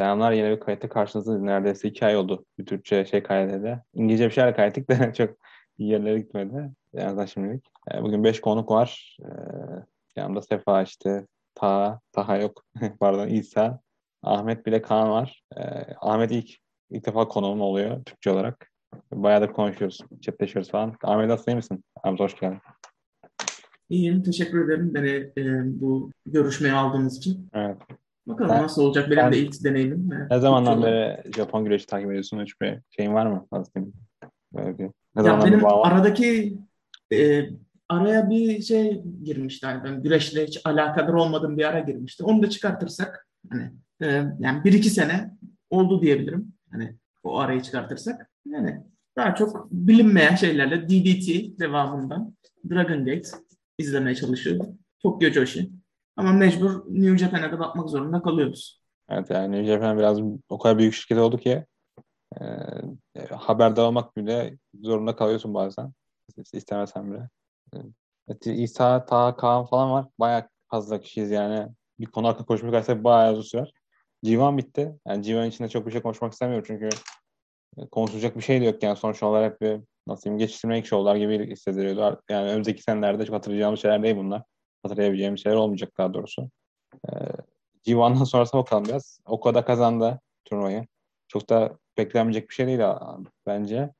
[0.00, 1.42] Selamlar yine bir kayıtta karşınızdayız.
[1.42, 3.82] Neredeyse iki ay oldu bir Türkçe şey kaydede.
[3.94, 5.36] İngilizce bir şeyler kaydettik de çok
[5.78, 6.70] iyi yerlere gitmedi.
[6.94, 7.64] En azından şimdilik.
[7.94, 9.18] E, bugün beş konuk var.
[9.22, 9.30] E,
[10.16, 12.64] yanımda Sefa işte, Taha, Taha yok.
[13.00, 13.80] Pardon İsa,
[14.22, 15.42] Ahmet bile Kaan var.
[15.56, 15.60] E,
[16.00, 16.50] Ahmet ilk
[16.90, 18.70] ilk defa konuğum oluyor Türkçe olarak.
[19.12, 20.96] Bayağı da konuşuyoruz, chatleşiyoruz falan.
[21.02, 21.84] Ahmet nasıl iyi misin?
[22.04, 22.58] Ahmet hoş geldin.
[23.88, 27.48] İyiyim, teşekkür ederim beni e, bu görüşmeye aldığınız için.
[27.54, 27.76] Evet.
[28.26, 30.10] Bakalım ben, nasıl olacak benim ben, de ilk deneyimim.
[30.30, 32.42] Ne zamandan beri Japon güreşi takip ediyorsun?
[32.42, 33.46] Hiçbir şeyin var mı?
[33.52, 33.72] Nasıl?
[34.54, 36.58] Böyle ne ya benim aradaki
[37.12, 37.44] e,
[37.88, 39.66] araya bir şey girmişti.
[39.66, 42.24] Yani ben güreşle hiç alakadar olmadığım bir ara girmişti.
[42.24, 44.06] Onu da çıkartırsak hani e,
[44.38, 45.30] yani bir iki sene
[45.70, 46.52] oldu diyebilirim.
[46.70, 48.30] Hani o arayı çıkartırsak.
[48.46, 48.80] Yani
[49.16, 52.34] daha çok bilinmeyen şeylerle DDT devamından
[52.70, 53.28] Dragon Gate
[53.78, 54.78] izlemeye çalışıyorum.
[55.02, 55.70] Tokyo Joshi.
[56.20, 58.80] Ama mecbur New Japan'a da bakmak zorunda kalıyoruz.
[59.08, 61.64] Evet yani New Japan biraz o kadar büyük şirket oldu ki
[62.40, 62.44] e,
[63.30, 65.92] haberdar olmak bile zorunda kalıyorsun bazen.
[66.52, 67.28] İstemesen bile.
[68.28, 70.06] Evet, İsa, Taha, Kaan falan var.
[70.18, 71.68] Bayağı fazla kişiyiz yani.
[72.00, 73.72] Bir konu hakkında konuşmak isterse bayağı uzun sürer.
[74.24, 74.98] Civan bitti.
[75.06, 76.88] Yani Civan içinde çok bir şey konuşmak istemiyorum çünkü
[77.90, 81.50] konuşulacak bir şey de yok yani sonuç olarak hep bir nasıl diyeyim geçiştirmek şovlar gibi
[81.50, 82.22] hissediliyordu.
[82.30, 84.42] Yani önümüzdeki senelerde çok hatırlayacağımız şeyler değil bunlar
[84.82, 86.50] hatırlayabileceğim şeyler olmayacak daha doğrusu.
[87.08, 87.12] Ee,
[87.86, 89.20] G1'dan sonrasına bakalım biraz.
[89.26, 90.86] Okada kazandı turnuvayı.
[91.28, 92.80] Çok da beklenmeyecek bir şey değil
[93.46, 93.90] bence.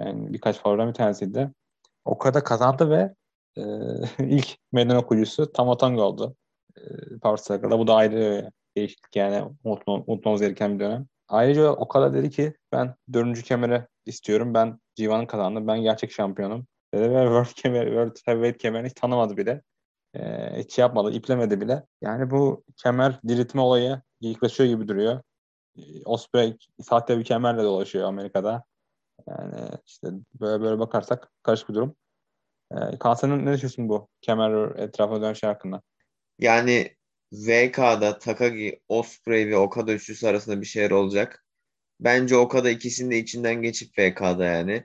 [0.00, 1.50] Yani birkaç favoriden bir tanesiydi.
[2.04, 3.14] Okada kazandı ve
[3.56, 3.62] e,
[4.36, 6.36] ilk meydan okuyucusu Tamatanga oldu.
[6.76, 6.80] E,
[7.22, 7.78] Power Struggle'da.
[7.78, 9.44] Bu da ayrı değişiklik yani
[10.06, 11.06] unutmamız gereken bir dönem.
[11.28, 14.54] Ayrıca Okada dedi ki ben dördüncü kemeri istiyorum.
[14.54, 15.66] Ben G1'ın kazandım.
[15.66, 16.66] Ben gerçek şampiyonum.
[16.94, 19.62] Dedi ve World, kemer, World Heavyweight kemerini hiç tanımadı bile
[20.14, 21.86] e, hiç yapmadı, iplemedi bile.
[22.02, 25.22] Yani bu kemer diriltme olayı yaklaşıyor gibi duruyor.
[26.04, 28.64] Osprey sahte bir kemerle dolaşıyor Amerika'da.
[29.28, 30.08] Yani işte
[30.40, 31.96] böyle böyle bakarsak karışık bir durum.
[32.72, 35.82] E, Kaan ne düşünüyorsun bu kemer etrafına dönen şey hakkında?
[36.38, 36.96] Yani
[37.32, 41.44] VK'da Takagi, Osprey ve Okada üçlüsü arasında bir şeyler olacak.
[42.00, 44.84] Bence Okada ikisini de içinden geçip VK'da yani.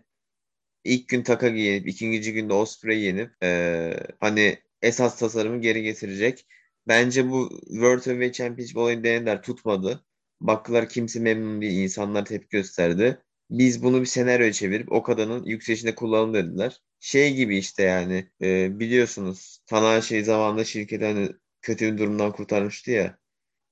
[0.83, 6.45] İlk gün Takagi yenip, ikinci günde Osprey yenip e, hani esas tasarımı geri getirecek.
[6.87, 10.05] Bence bu World Heavyweight Championship olayını denediler tutmadı.
[10.41, 11.79] Baktılar kimse memnun değil.
[11.79, 13.21] insanlar tepki gösterdi.
[13.49, 16.81] Biz bunu bir senaryo çevirip o kadının yükselişinde kullanalım dediler.
[16.99, 21.29] Şey gibi işte yani e, biliyorsunuz Tanahashi zamanında şirketi hani
[21.61, 23.17] kötü bir durumdan kurtarmıştı ya.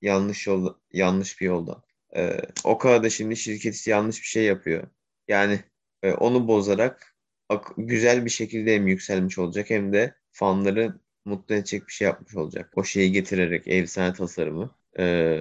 [0.01, 1.84] Yanlış yolda, yanlış bir yoldan.
[2.16, 4.88] E, o kadar da şimdi şirketi yanlış bir şey yapıyor.
[5.28, 5.59] Yani
[6.03, 7.16] e, onu bozarak
[7.78, 12.72] güzel bir şekilde hem yükselmiş olacak hem de fanları mutlu edecek bir şey yapmış olacak.
[12.75, 14.75] O şeyi getirerek efsane tasarımı.
[15.00, 15.39] Ee,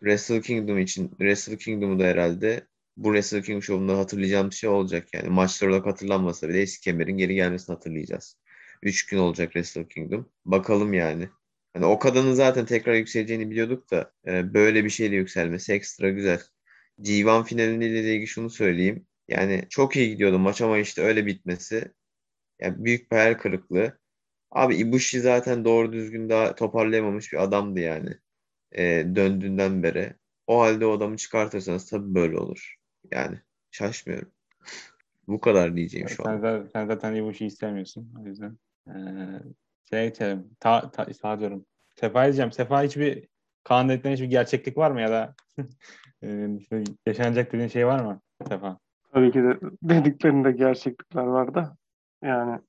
[0.00, 2.66] Wrestle Kingdom için Wrestle Kingdom'u da herhalde
[2.96, 5.28] bu Wrestle Kingdom şovunda hatırlayacağım şey olacak yani.
[5.28, 8.36] Maçlar olarak hatırlanmasa bile eski kemerin geri gelmesini hatırlayacağız.
[8.82, 10.30] Üç gün olacak Wrestle Kingdom.
[10.44, 11.28] Bakalım yani.
[11.74, 16.40] Hani o kadının zaten tekrar yükseleceğini biliyorduk da e, böyle bir şeyle yükselmesi ekstra güzel.
[16.98, 19.06] G1 finaliyle ilgili şunu söyleyeyim.
[19.28, 21.92] Yani çok iyi gidiyordu maç ama işte öyle bitmesi.
[22.60, 23.98] Yani büyük hayal kırıklığı.
[24.56, 28.10] Abi Ibushi zaten doğru düzgün daha toparlayamamış bir adamdı yani.
[28.72, 28.84] E,
[29.14, 30.14] döndüğünden beri.
[30.46, 32.76] O halde o adamı çıkartırsanız tabii böyle olur.
[33.10, 33.40] Yani
[33.70, 34.30] şaşmıyorum.
[35.28, 36.38] Bu kadar diyeceğim şu sen an.
[36.38, 38.14] Zaten, sen zaten Ibushi'yi istemiyorsun.
[38.22, 38.58] O yüzden.
[38.88, 38.92] Ee,
[39.90, 40.50] şey içelim.
[40.60, 41.66] Ta, ta, ta diyorum.
[42.00, 42.52] Sefa diyeceğim.
[42.52, 43.28] Sefa hiçbir
[43.64, 45.34] Kaan hiçbir gerçeklik var mı ya da
[47.06, 48.78] yaşanacak dediğin şey var mı Sefa?
[49.12, 51.76] Tabii ki de dediklerinde gerçeklikler var da
[52.22, 52.60] yani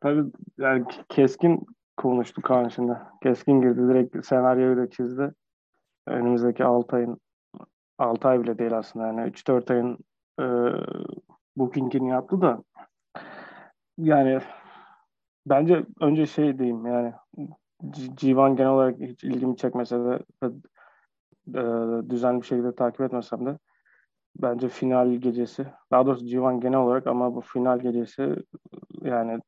[0.00, 2.98] Tabii yani keskin konuştu Kaan şimdi.
[3.22, 3.88] Keskin girdi.
[3.88, 5.34] Direkt senaryoyu da çizdi.
[6.06, 7.20] Önümüzdeki 6 ayın
[7.98, 9.06] 6 ay bile değil aslında.
[9.06, 9.98] Yani 3-4 ayın
[10.40, 10.44] e,
[11.56, 12.62] bookingini yaptı da
[13.98, 14.40] yani
[15.46, 17.12] bence önce şey diyeyim yani
[18.14, 20.18] Civan genel olarak hiç ilgimi çekmese de
[21.54, 21.62] e,
[22.10, 23.58] düzenli bir şekilde takip etmesem de
[24.36, 28.36] bence final gecesi daha doğrusu Civan genel olarak ama bu final gecesi
[29.02, 29.40] yani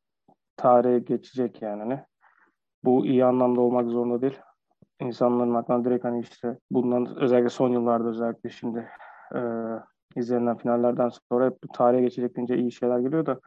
[0.59, 1.83] tarihe geçecek yani.
[1.83, 2.05] Hani.
[2.85, 4.39] Bu iyi anlamda olmak zorunda değil.
[5.01, 8.89] İnsanların aklına direkt hani işte bundan özellikle son yıllarda özellikle şimdi
[9.35, 9.41] e,
[10.17, 13.41] izlenen finallerden sonra hep tarihe geçecek deyince iyi şeyler geliyor da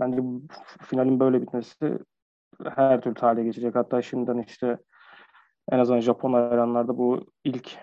[0.00, 0.42] bence bu
[0.80, 1.98] finalin böyle bitmesi
[2.64, 3.74] her türlü tarihe geçecek.
[3.74, 4.78] Hatta şimdiden işte
[5.70, 7.78] en azından Japon hayranlarda bu ilk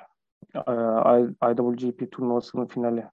[0.56, 3.06] e, IWGP turnuvasının finali.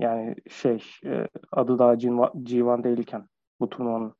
[0.00, 3.26] Yani şey e, adı daha G1 değilken
[3.60, 4.14] bu turnuvanın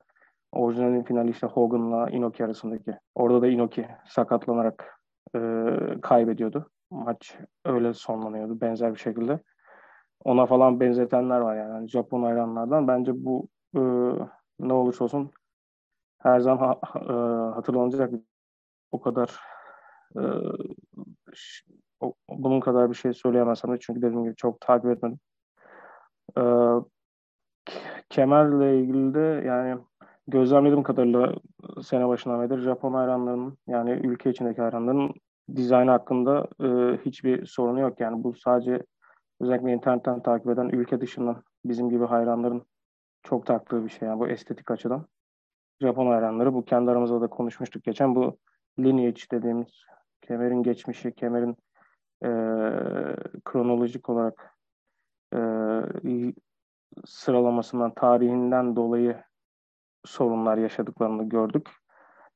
[0.54, 2.98] Orijinalin finali işte Hogan'la Inoki arasındaki.
[3.14, 5.00] Orada da Inoki sakatlanarak
[5.36, 5.40] e,
[6.02, 6.70] kaybediyordu.
[6.90, 9.40] maç öyle sonlanıyordu benzer bir şekilde.
[10.24, 12.88] Ona falan benzetenler var yani, yani Japon hayranlardan.
[12.88, 13.80] Bence bu e,
[14.60, 15.30] ne olursa olsun
[16.18, 17.12] her zaman ha, e,
[17.54, 18.10] hatırlanacak
[18.92, 19.40] o kadar
[20.16, 20.22] e,
[22.28, 25.18] bunun kadar bir şey söyleyemezsem de çünkü dediğim gibi çok takip etmedim.
[26.38, 26.42] E,
[28.08, 29.80] kemerle ilgili de yani
[30.26, 31.35] gözlemlediğim kadarıyla
[31.82, 35.15] sene başından beri Japon hayranlarının yani ülke içindeki hayranların
[35.56, 38.00] dizaynı hakkında e, hiçbir sorunu yok.
[38.00, 38.82] Yani bu sadece
[39.41, 42.62] özellikle internetten takip eden ülke dışından bizim gibi hayranların
[43.23, 44.09] çok taktığı bir şey.
[44.09, 45.06] Yani bu estetik açıdan.
[45.81, 48.38] Japon hayranları bu kendi aramızda da konuşmuştuk geçen bu
[48.79, 49.85] lineage dediğimiz
[50.23, 51.56] kemerin geçmişi, kemerin
[52.25, 52.29] e,
[53.44, 54.56] kronolojik olarak
[55.35, 55.41] e,
[57.06, 59.25] sıralamasından, tarihinden dolayı
[60.04, 61.70] sorunlar yaşadıklarını gördük.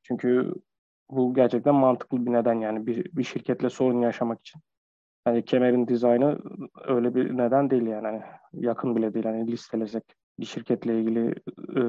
[0.03, 0.55] Çünkü
[1.11, 4.61] bu gerçekten mantıklı bir neden yani bir, bir şirketle sorun yaşamak için.
[5.27, 6.39] Yani kemerin dizaynı
[6.85, 8.07] öyle bir neden değil yani.
[8.07, 8.23] yani
[8.53, 9.25] yakın bile değil.
[9.25, 10.05] Yani listelesek
[10.41, 11.35] bir şirketle ilgili
[11.77, 11.83] e,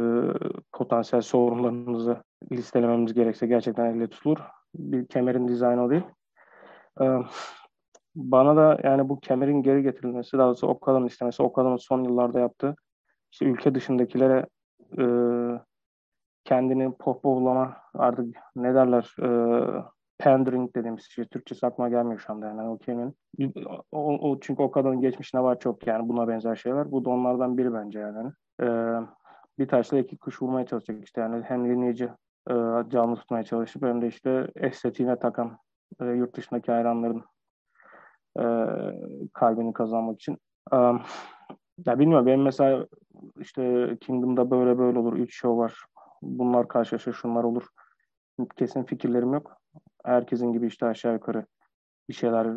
[0.72, 4.38] potansiyel sorunlarımızı listelememiz gerekse gerçekten elle tutulur.
[4.76, 6.04] Bir kemerin dizaynı o değil.
[7.02, 7.06] E,
[8.16, 12.76] bana da yani bu kemerin geri getirilmesi, daha doğrusu Okada'nın istemesi, Okada'nın son yıllarda yaptığı
[13.32, 14.46] işte ülke dışındakilere
[14.98, 15.04] e,
[16.50, 19.30] kendini pohpohlama artık ne derler e,
[20.20, 23.16] pandering dediğimiz şey Türkçe aklıma gelmiyor şu anda yani o kelimenin.
[23.92, 26.92] O, o, çünkü o kadının geçmişine var çok yani buna benzer şeyler.
[26.92, 28.32] Bu da onlardan biri bence yani.
[28.62, 29.00] Ee,
[29.60, 32.10] bir taşla iki kuş vurmaya çalışacak işte yani hem lineage'i
[32.50, 32.54] e,
[32.90, 35.58] canlı tutmaya çalışıp hem de işte estetiğine takan
[36.02, 37.24] e, yurt dışındaki hayranların
[38.40, 38.46] e,
[39.34, 40.38] kalbini kazanmak için.
[40.74, 40.78] E,
[41.86, 42.88] ya bilmiyorum benim mesela
[43.40, 45.14] işte Kingdom'da böyle böyle olur.
[45.14, 45.86] Üç show var.
[46.22, 47.68] Bunlar karşılaşır şunlar olur.
[48.56, 49.60] Kesin fikirlerim yok
[50.04, 51.46] herkesin gibi işte aşağı yukarı
[52.10, 52.48] bir şeyler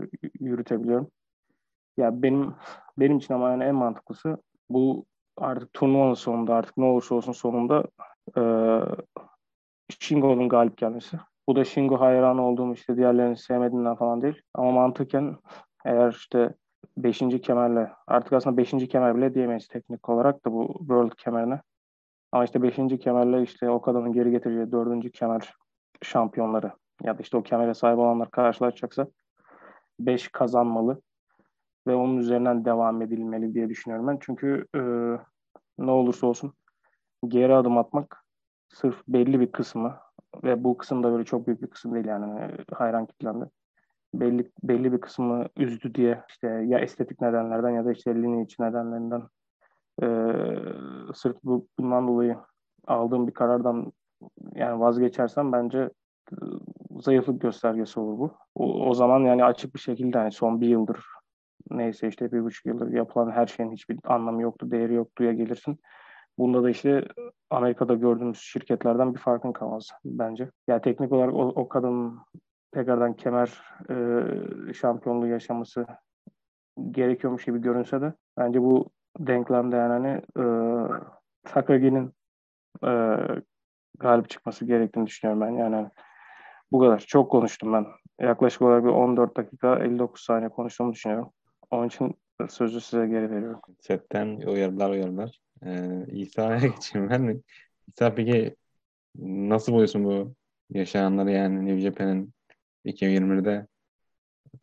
[0.40, 1.10] yürütebiliyorum.
[1.96, 2.54] Ya benim
[2.98, 4.36] benim için ama yani en mantıklısı
[4.70, 5.04] bu
[5.36, 7.84] artık turnuvanın sonunda artık ne olursa olsun sonunda
[8.36, 8.42] e,
[10.00, 11.18] Shingo'nun galip gelmesi.
[11.48, 14.42] Bu da Shingo hayranı olduğum işte diğerlerini sevmediğinden falan değil.
[14.54, 15.36] Ama mantıken
[15.84, 16.54] eğer işte
[16.96, 21.60] beşinci kemerle artık aslında beşinci kemer bile diyemeyiz teknik olarak da bu World kemerine.
[22.32, 25.54] Ama işte beşinci kemerle işte o kadarın geri getireceği dördüncü kemer
[26.02, 29.06] şampiyonları ya da işte o kemere sahip olanlar karşılaşacaksa
[30.00, 31.02] 5 kazanmalı
[31.86, 34.18] ve onun üzerinden devam edilmeli diye düşünüyorum ben.
[34.20, 34.80] Çünkü e,
[35.78, 36.52] ne olursa olsun
[37.28, 38.24] geri adım atmak
[38.68, 39.96] sırf belli bir kısmı
[40.44, 43.44] ve bu kısım da böyle çok büyük bir kısım değil yani e, hayran kitlemde.
[44.14, 49.22] Belli, belli bir kısmı üzdü diye işte ya estetik nedenlerden ya da işte lineage nedenlerinden
[50.02, 50.06] e,
[51.14, 52.36] sırf bu, bundan dolayı
[52.86, 53.92] aldığım bir karardan
[54.54, 55.90] yani vazgeçersem bence
[57.00, 58.34] zayıflık göstergesi olur bu.
[58.54, 61.06] O, o zaman yani açık bir şekilde hani son bir yıldır
[61.70, 65.78] neyse işte bir buçuk yıldır yapılan her şeyin hiçbir anlamı yoktu, değeri yoktu ya gelirsin.
[66.38, 67.04] Bunda da işte
[67.50, 70.50] Amerika'da gördüğümüz şirketlerden bir farkın kalmaz bence.
[70.68, 72.18] Yani teknik olarak o, o kadının
[72.74, 75.86] tekrardan kemer e, şampiyonluğu yaşaması
[76.90, 80.44] gerekiyormuş gibi görünse de bence bu denklemde yani hani e,
[81.44, 82.12] Takagi'nin
[82.84, 82.92] e,
[83.98, 85.50] galip çıkması gerektiğini düşünüyorum ben.
[85.50, 85.88] Yani hani
[86.72, 86.98] bu kadar.
[86.98, 87.86] Çok konuştum ben.
[88.20, 91.32] Yaklaşık olarak bir 14 dakika 59 saniye konuştuğumu düşünüyorum.
[91.70, 92.14] Onun için
[92.48, 93.60] sözü size geri veriyorum.
[93.82, 95.40] Chatten uyarılar uyarılar.
[95.66, 97.42] Ee, İsa'ya geçeyim ben?
[97.88, 98.56] İsa peki
[99.18, 100.34] nasıl buluyorsun bu
[100.70, 102.32] yaşayanları yani New Japan'ın
[102.84, 103.66] 2021'de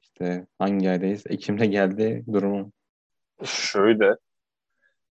[0.01, 1.23] işte hangi aydayız?
[1.29, 2.71] Ekim'de geldi durumu.
[3.43, 4.15] Şöyle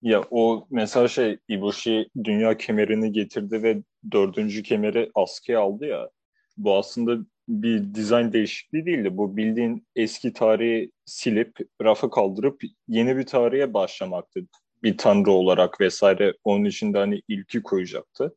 [0.06, 6.10] ya o mesela şey Ibushi dünya kemerini getirdi ve dördüncü kemeri askıya aldı ya
[6.58, 9.18] bu aslında bir dizayn değişikliği değildi.
[9.18, 14.42] Bu bildiğin eski tarihi silip rafa kaldırıp yeni bir tarihe başlamaktı.
[14.84, 18.36] Bir tanrı olarak vesaire onun için de hani ilki koyacaktı.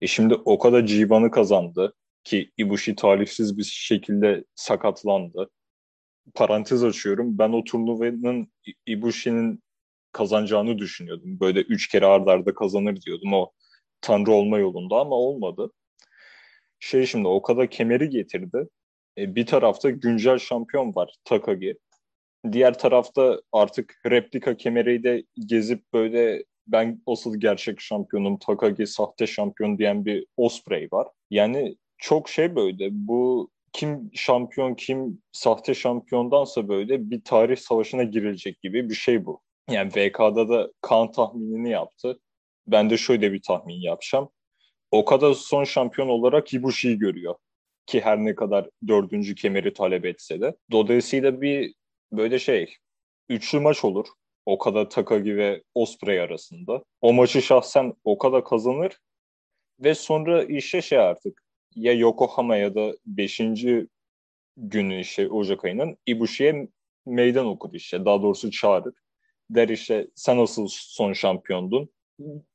[0.00, 5.50] E şimdi o kadar civanı kazandı ki Ibushi talihsiz bir şekilde sakatlandı.
[6.34, 7.38] Parantez açıyorum.
[7.38, 8.52] Ben o turnuvanın
[8.86, 9.62] Ibushi'nin
[10.12, 11.40] kazanacağını düşünüyordum.
[11.40, 13.52] Böyle üç kere ardarda arda kazanır diyordum o
[14.00, 15.70] tanrı olma yolunda ama olmadı
[16.80, 18.68] şey şimdi o kadar kemeri getirdi.
[19.18, 21.78] E, bir tarafta güncel şampiyon var Takagi.
[22.52, 29.78] Diğer tarafta artık replika kemeri de gezip böyle ben asıl gerçek şampiyonum Takagi sahte şampiyon
[29.78, 31.08] diyen bir Osprey var.
[31.30, 38.62] Yani çok şey böyle bu kim şampiyon kim sahte şampiyondansa böyle bir tarih savaşına girilecek
[38.62, 39.40] gibi bir şey bu.
[39.68, 42.20] Yani VK'da da kan tahminini yaptı.
[42.66, 44.28] Ben de şöyle bir tahmin yapacağım.
[44.90, 47.34] Okada son şampiyon olarak Ibushi'yi görüyor.
[47.86, 50.56] ki her ne kadar dördüncü kemeri talep etse de.
[50.70, 51.74] Dolayısıyla bir
[52.12, 52.74] böyle şey
[53.28, 54.06] üçlü maç olur.
[54.46, 56.84] Okada Takagi ve Osprey arasında.
[57.00, 58.98] O maçı şahsen Okada kazanır
[59.80, 61.42] ve sonra işte şey artık
[61.74, 63.40] ya Yokohama ya da 5.
[64.56, 66.68] günü işte Ocak ayının Ibushi'ye
[67.06, 68.04] meydan okur işte.
[68.04, 68.94] Daha doğrusu çağırır.
[69.50, 71.90] Der işte sen asıl son şampiyondun.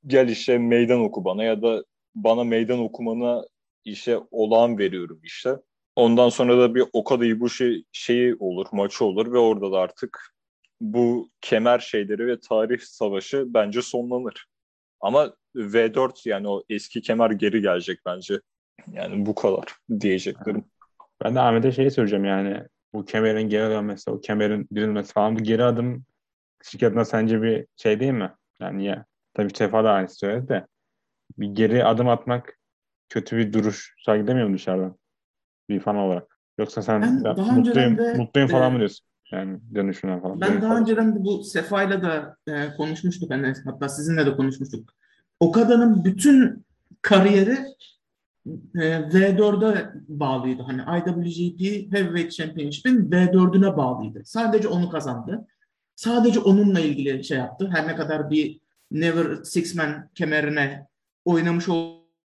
[0.08, 1.84] Gel işte meydan oku bana ya da
[2.16, 3.44] bana meydan okumana
[3.86, 5.58] işe olağan veriyorum işte.
[5.96, 10.34] Ondan sonra da bir Okada Ibushi şeyi olur, maçı olur ve orada da artık
[10.82, 14.46] bu kemer şeyleri ve tarih savaşı bence sonlanır.
[15.02, 18.40] Ama V4 yani o eski kemer geri gelecek bence.
[18.94, 19.66] Yani bu kadar
[20.00, 20.66] diyeceklerim.
[21.24, 25.44] Ben de Ahmet'e şey soracağım yani bu kemerin geri dönmesi, o kemerin dirilmesi falan bu
[25.44, 26.06] geri adım
[26.64, 28.32] şirketine sence bir şey değil mi?
[28.60, 30.68] Yani ya tabii Sefa da aynı söyledi de
[31.38, 32.60] bir geri adım atmak
[33.10, 34.98] kötü bir duruş sergilemiyor mu dışarıdan?
[35.70, 36.40] Bir fan olarak.
[36.58, 39.08] Yoksa sen ben ya, daha mutluyum, de, mutluyum falan e, mı diyorsun?
[39.32, 40.42] Yani dönüşünden falan.
[40.42, 43.32] Ben daha önceden de bu Sefa'yla da e, konuşmuştuk.
[43.32, 44.94] Hani, hatta sizinle de konuşmuştuk.
[45.40, 46.66] O kadarın bütün
[47.02, 47.58] kariyeri
[48.76, 50.64] e, V4'e bağlıydı.
[50.64, 54.22] Hani IWGP Heavyweight Championship'in V4'üne bağlıydı.
[54.26, 55.48] Sadece onu kazandı.
[55.96, 57.70] Sadece onunla ilgili şey yaptı.
[57.74, 58.60] Her ne kadar bir
[58.92, 60.88] Never Six Man kemerine
[61.26, 61.70] oynamış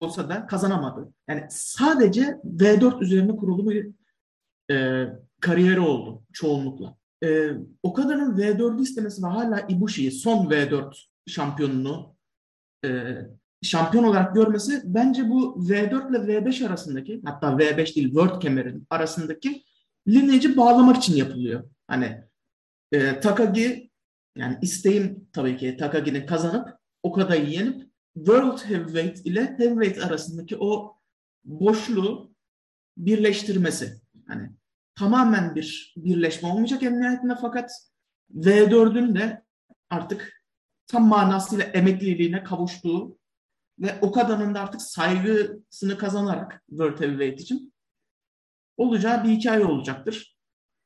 [0.01, 1.13] olsa da kazanamadı.
[1.27, 3.87] Yani sadece V4 üzerine kurulu bir
[4.71, 5.05] e,
[5.41, 6.97] kariyeri oldu çoğunlukla.
[7.23, 7.49] E,
[7.83, 10.93] o kadarın V4'ü istemesi ve hala Ibushi'yi son V4
[11.27, 12.15] şampiyonunu
[12.85, 13.17] e,
[13.61, 19.63] şampiyon olarak görmesi bence bu V4 ile V5 arasındaki hatta V5 değil World kemerin arasındaki
[20.07, 21.63] lineage'i bağlamak için yapılıyor.
[21.87, 22.23] Hani
[22.91, 23.91] e, Takagi
[24.37, 30.97] yani isteğim tabii ki Takagi'nin kazanıp o kadar yenip World Heavyweight ile Heavyweight arasındaki o
[31.45, 32.35] boşluğu
[32.97, 34.01] birleştirmesi.
[34.27, 34.49] Hani
[34.95, 37.71] tamamen bir birleşme olmayacak en nihayetinde fakat
[38.35, 39.43] V4'ün de
[39.89, 40.43] artık
[40.87, 43.19] tam manasıyla emekliliğine kavuştuğu
[43.79, 47.73] ve o kadarın da artık saygısını kazanarak World Heavyweight için
[48.77, 50.37] olacağı bir hikaye olacaktır.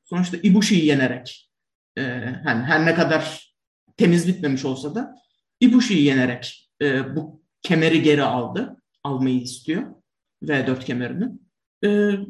[0.04, 1.51] Sonuçta Ibushi'yi yenerek
[1.98, 2.02] e,
[2.44, 3.54] hani her ne kadar
[3.98, 5.16] temiz bitmemiş olsa da
[5.60, 8.78] Ibushi'yi yenerek e, bu kemeri geri aldı.
[9.04, 9.84] Almayı istiyor.
[10.44, 11.32] V4 kemerini.
[11.84, 11.88] E,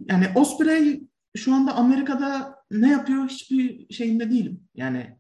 [0.10, 1.02] yani Osprey
[1.38, 4.60] şu anda Amerika'da ne yapıyor hiçbir şeyinde değilim.
[4.76, 5.18] Yani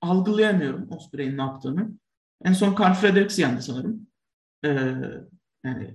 [0.00, 1.90] algılayamıyorum Osprey'in ne yaptığını.
[2.44, 4.06] En son Carl Fredericks yendi sanırım.
[4.64, 4.70] Ee,
[5.64, 5.94] yani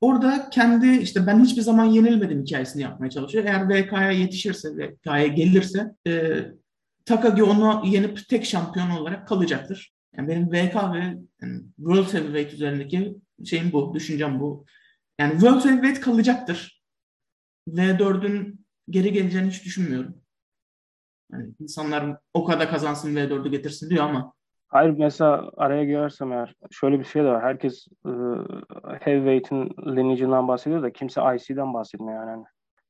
[0.00, 3.44] orada kendi işte ben hiçbir zaman yenilmedim hikayesini yapmaya çalışıyor.
[3.44, 6.44] Eğer VK'ya yetişirse, VK'ya gelirse e,
[7.08, 9.92] Takagi onu yenip tek şampiyon olarak kalacaktır.
[10.16, 14.64] Yani benim VK ve yani World Heavyweight üzerindeki şeyim bu, düşüncem bu.
[15.18, 16.82] Yani World Heavyweight kalacaktır.
[17.68, 20.14] V4'ün geri geleceğini hiç düşünmüyorum.
[21.32, 24.32] Yani insanlar o kadar kazansın V4'ü getirsin diyor ama
[24.68, 27.42] Hayır mesela araya girersem eğer şöyle bir şey de var.
[27.42, 28.10] Herkes e,
[29.00, 32.44] heavyweight'in lineage'inden bahsediyor da kimse IC'den bahsetmiyor yani.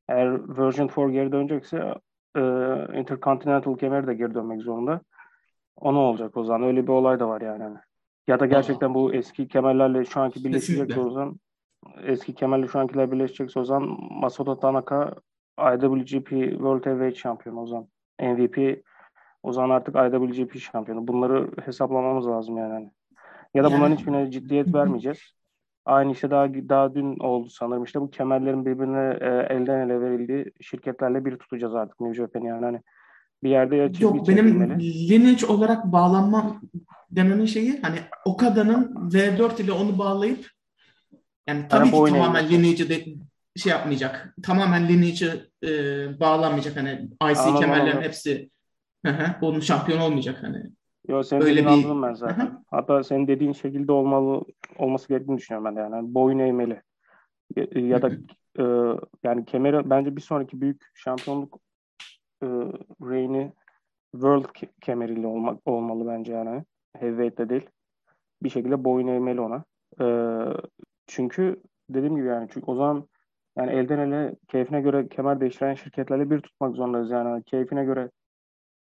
[0.08, 1.94] Eğer Version 4 geri dönecekse
[2.38, 5.00] e, Intercontinental kemer de geri dönmek zorunda.
[5.76, 6.68] O ne olacak o zaman?
[6.68, 7.62] Öyle bir olay da var yani.
[7.62, 7.76] Hani.
[8.26, 11.36] Ya da gerçekten bu eski kemerlerle şu anki birleşecek o zaman
[12.02, 15.14] eski kemerle şu ankiler birleşecek o zaman Masato Tanaka
[15.58, 17.88] IWGP World Heavyweight şampiyonu o zaman.
[18.20, 18.82] MVP
[19.42, 21.08] o zaman artık IWGP şampiyonu.
[21.08, 22.90] Bunları hesaplamamız lazım yani.
[23.54, 25.37] Ya da bunların hiçbirine ciddiyet vermeyeceğiz.
[25.88, 27.84] Aynı işte daha daha dün oldu sanırım.
[27.84, 32.64] İşte bu kemerlerin birbirine e, elden ele verildiği şirketlerle bir tutacağız artık New Japan yani.
[32.64, 32.80] Hani
[33.42, 36.60] bir yerde ya Yok benim lineage olarak bağlanmam
[37.10, 40.46] dememin şeyi hani Okada'nın V4 ile onu bağlayıp
[41.46, 43.04] yani tabii yani ki tamamen lineage'i de
[43.56, 44.34] şey yapmayacak.
[44.42, 45.70] Tamamen lineage'i e,
[46.20, 46.76] bağlanmayacak.
[46.76, 48.50] Hani IC kemerlerin hepsi
[49.40, 50.42] onun şampiyon olmayacak.
[50.42, 50.62] Hani.
[51.08, 51.66] Yo senin Öyle bir...
[51.66, 52.64] anladım ben zaten.
[52.70, 54.44] Hatta senin dediğin şekilde olmalı
[54.78, 55.94] olması gerektiğini düşünüyorum ben de yani.
[55.94, 56.82] yani boyun eğmeli.
[57.56, 58.10] Ya, ya da
[58.58, 58.64] e,
[59.22, 61.60] yani kemeri bence bir sonraki büyük şampiyonluk
[62.42, 62.46] e,
[63.02, 63.52] reigni
[64.12, 66.64] World ke- kemeriyle olmak olmalı bence yani.
[66.96, 67.68] Heavyweight'te değil.
[68.42, 69.64] Bir şekilde boyun eğmeli ona.
[70.00, 70.06] E,
[71.06, 73.08] çünkü dediğim gibi yani çünkü o zaman
[73.56, 77.42] yani elden ele keyfine göre kemer değiştiren şirketlerle bir tutmak zorundayız yani.
[77.42, 78.10] Keyfine göre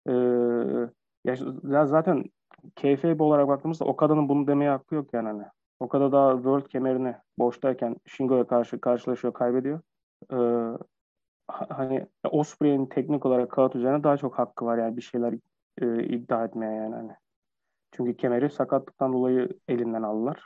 [0.10, 0.14] ee,
[1.70, 2.24] ya zaten
[2.76, 5.28] keyfe olarak baktığımızda o kadının bunu demeye hakkı yok yani.
[5.28, 5.44] Hani.
[5.80, 9.80] O kadar daha World kemerini boştayken Shingo'ya karşı karşılaşıyor, kaybediyor.
[10.34, 10.38] Ee,
[11.48, 15.34] hani Osprey'in teknik olarak kağıt üzerine daha çok hakkı var yani bir şeyler
[15.82, 16.96] e, iddia etmeye yani.
[16.96, 17.12] Hani.
[17.92, 20.44] Çünkü kemeri sakatlıktan dolayı elinden aldılar.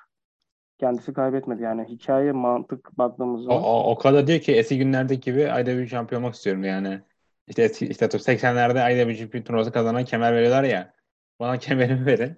[0.79, 1.63] kendisi kaybetmedi.
[1.63, 3.63] Yani hikaye mantık baktığımız zaman.
[3.63, 7.01] O, o, o kadar diyor ki eski günlerdeki gibi ayda bir şampiyon olmak istiyorum yani.
[7.49, 10.93] İşte eski, işte 80'lerde ayda bir turnuvası kazanan kemer veriyorlar ya.
[11.39, 12.37] Bana kemerimi verin.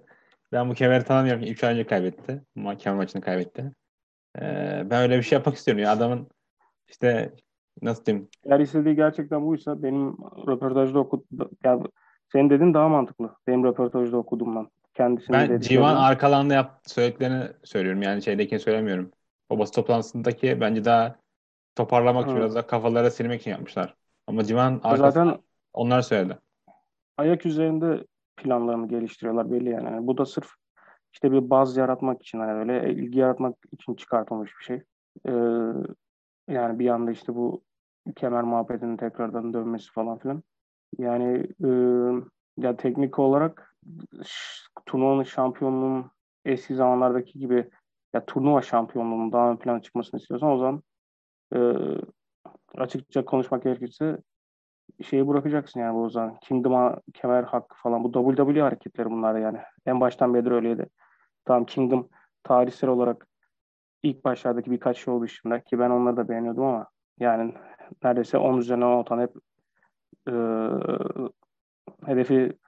[0.52, 1.42] Ben bu kemeri tanımıyorum.
[1.42, 2.42] 3 ay önce kaybetti.
[2.78, 3.72] Kemer maçını kaybetti.
[4.40, 5.82] Ee, ben öyle bir şey yapmak istiyorum.
[5.82, 6.28] Ya adamın
[6.88, 7.32] işte
[7.82, 8.28] nasıl diyeyim?
[8.44, 10.16] Eğer istediği gerçekten buysa benim
[10.46, 11.50] röportajda okudum.
[11.64, 11.82] Yani
[12.32, 13.36] senin dediğin daha mantıklı.
[13.46, 14.70] Benim röportajda okuduğumdan.
[14.94, 18.02] Kendisinin ben Civan arkalarında yaptığı söylediklerini söylüyorum.
[18.02, 19.10] Yani şeydekini söylemiyorum.
[19.48, 21.16] O basın toplantısındaki bence daha
[21.74, 23.94] toparlamak için biraz da kafalara silmek için yapmışlar.
[24.32, 25.38] Ama Civan arkasında Zaten
[25.72, 26.38] onlar söyledi.
[27.16, 29.84] Ayak üzerinde planlarını geliştiriyorlar belli yani.
[29.84, 30.06] yani.
[30.06, 30.50] Bu da sırf
[31.12, 34.82] işte bir baz yaratmak için hani böyle ilgi yaratmak için çıkartılmış bir şey.
[35.26, 35.32] Ee,
[36.48, 37.62] yani bir anda işte bu
[38.16, 40.42] kemer muhabbetinin tekrardan dönmesi falan filan.
[40.98, 41.70] Yani e,
[42.56, 43.76] ya teknik olarak
[44.86, 46.10] turnuvanın şampiyonluğunun
[46.44, 47.70] eski zamanlardaki gibi
[48.14, 50.82] ya turnuva şampiyonluğunun daha ön plana çıkmasını istiyorsan o zaman
[51.54, 51.58] e,
[52.76, 54.18] açıkça konuşmak gerekirse
[55.02, 56.38] şeyi bırakacaksın yani bu zaman.
[56.40, 58.04] Kingdom'a kemer hakkı falan.
[58.04, 59.58] Bu WWE hareketleri bunlar yani.
[59.86, 60.86] En baştan beri öyleydi.
[61.44, 62.08] Tamam Kingdom
[62.42, 63.26] tarihsel olarak
[64.02, 66.86] ilk başlardaki birkaç şey oldu dışında ki ben onları da beğeniyordum ama
[67.20, 67.54] yani
[68.04, 69.36] neredeyse 10 üzerinden 10 tane hep
[70.28, 70.32] e,
[72.06, 72.58] hedefi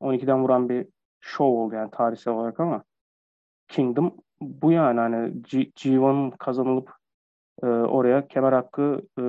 [0.00, 0.88] 12'den vuran bir
[1.20, 2.84] show oldu yani tarihsel olarak ama
[3.68, 6.92] Kingdom bu yani hani G- G1'ın kazanılıp
[7.62, 9.22] e, oraya kemer hakkı e,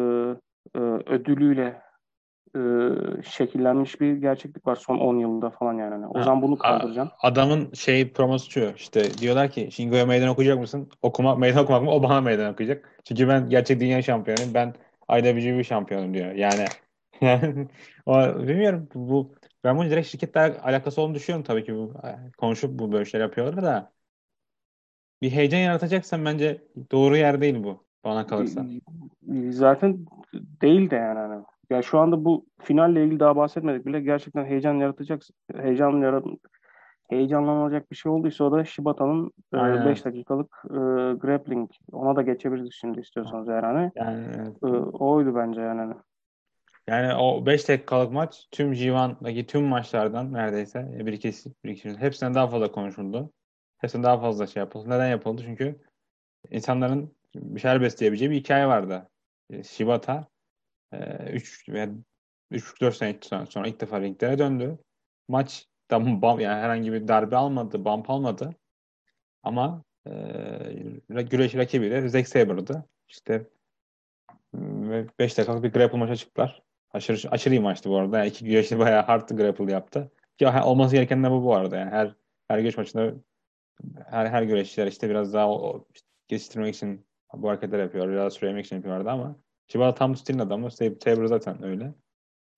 [0.75, 0.81] e,
[1.13, 1.81] ödülüyle
[2.55, 2.59] e,
[3.23, 5.93] şekillenmiş bir gerçeklik var son 10 yılında falan yani.
[5.93, 7.13] Hani o zaman bunu kaldıracaksın.
[7.21, 10.89] Adamın şey promosu işte diyorlar ki Shingo'ya meydan okuyacak mısın?
[11.01, 11.91] Okuma, meydan okumak mı?
[11.91, 13.01] O bana meydan okuyacak.
[13.03, 14.53] Çünkü ben gerçek dünya şampiyonuyum.
[14.53, 14.73] Ben
[15.19, 16.31] IWGP şampiyonum diyor.
[17.21, 17.67] Yani
[18.05, 18.13] o,
[18.47, 19.31] bilmiyorum bu
[19.63, 21.93] ben bunu direkt şirketle alakası olduğunu düşünüyorum tabii ki bu
[22.37, 23.91] konuşup bu böyle şeyler yapıyorlar da
[25.21, 28.65] bir heyecan yaratacaksan bence doğru yer değil bu bana kalırsa.
[29.49, 31.19] Zaten değil de yani.
[31.19, 31.43] Hani.
[31.69, 35.21] Ya şu anda bu finalle ilgili daha bahsetmedik bile gerçekten heyecan yaratacak
[35.55, 36.25] heyecan yarat
[37.09, 40.79] heyecanlanacak bir şey olduysa o da Shibata'nın 5 e, dakikalık e,
[41.13, 41.71] grappling.
[41.91, 43.91] Ona da geçebiliriz şimdi istiyorsanız eğer hani.
[43.95, 44.25] Yani,
[44.63, 45.79] e, oydu bence yani.
[45.79, 45.93] Hani.
[46.87, 52.33] Yani o 5 dakikalık maç tüm G1'daki tüm maçlardan neredeyse bir ikisi, bir ikisi hepsinden
[52.33, 53.31] daha fazla konuşuldu.
[53.77, 54.89] Hepsinden daha fazla şey yapıldı.
[54.89, 55.41] Neden yapıldı?
[55.45, 55.79] Çünkü
[56.49, 59.09] insanların şeyler besleyebileceği bir hikaye vardı.
[59.49, 60.27] E, Shibata
[61.31, 61.89] 3 veya
[62.51, 64.77] 3-4 sene sonra, ilk defa ringlere döndü.
[65.27, 68.55] Maç da bam, yani herhangi bir darbe almadı, bump almadı.
[69.43, 72.85] Ama e, güreş rakibi de Zack Saber'dı.
[73.07, 73.47] İşte
[74.53, 76.63] 5 dakikalık bir grapple maça çıktılar.
[76.91, 78.17] Aşırı, aşırı iyi maçtı bu arada.
[78.17, 80.11] Yani iki güreşçi bayağı hard grapple yaptı.
[80.37, 81.77] Ki olması gereken de bu bu arada.
[81.77, 82.15] Yani her
[82.47, 83.13] her güreş maçında
[84.05, 88.09] her her güreşçiler işte biraz daha o, işte geliştirmek için bu hareketler yapıyor.
[88.09, 89.35] Biraz süremek için yapıyorlardı ama
[89.67, 90.71] Shibata tam stilin adamı.
[90.71, 91.83] Saber zaten öyle.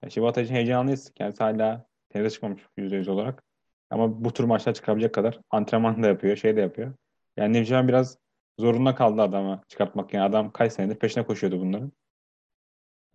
[0.03, 1.11] Yani Shibata için heyecanlıyız.
[1.15, 3.43] Kendisi hala tenize çıkmamış %100 olarak.
[3.89, 6.93] Ama bu tür maçlar çıkabilecek kadar antrenman da yapıyor, şey de yapıyor.
[7.37, 8.17] Yani Nevcan biraz
[8.59, 10.13] zorunda kaldı adama çıkartmak.
[10.13, 11.91] Yani adam kaç senedir peşine koşuyordu bunların.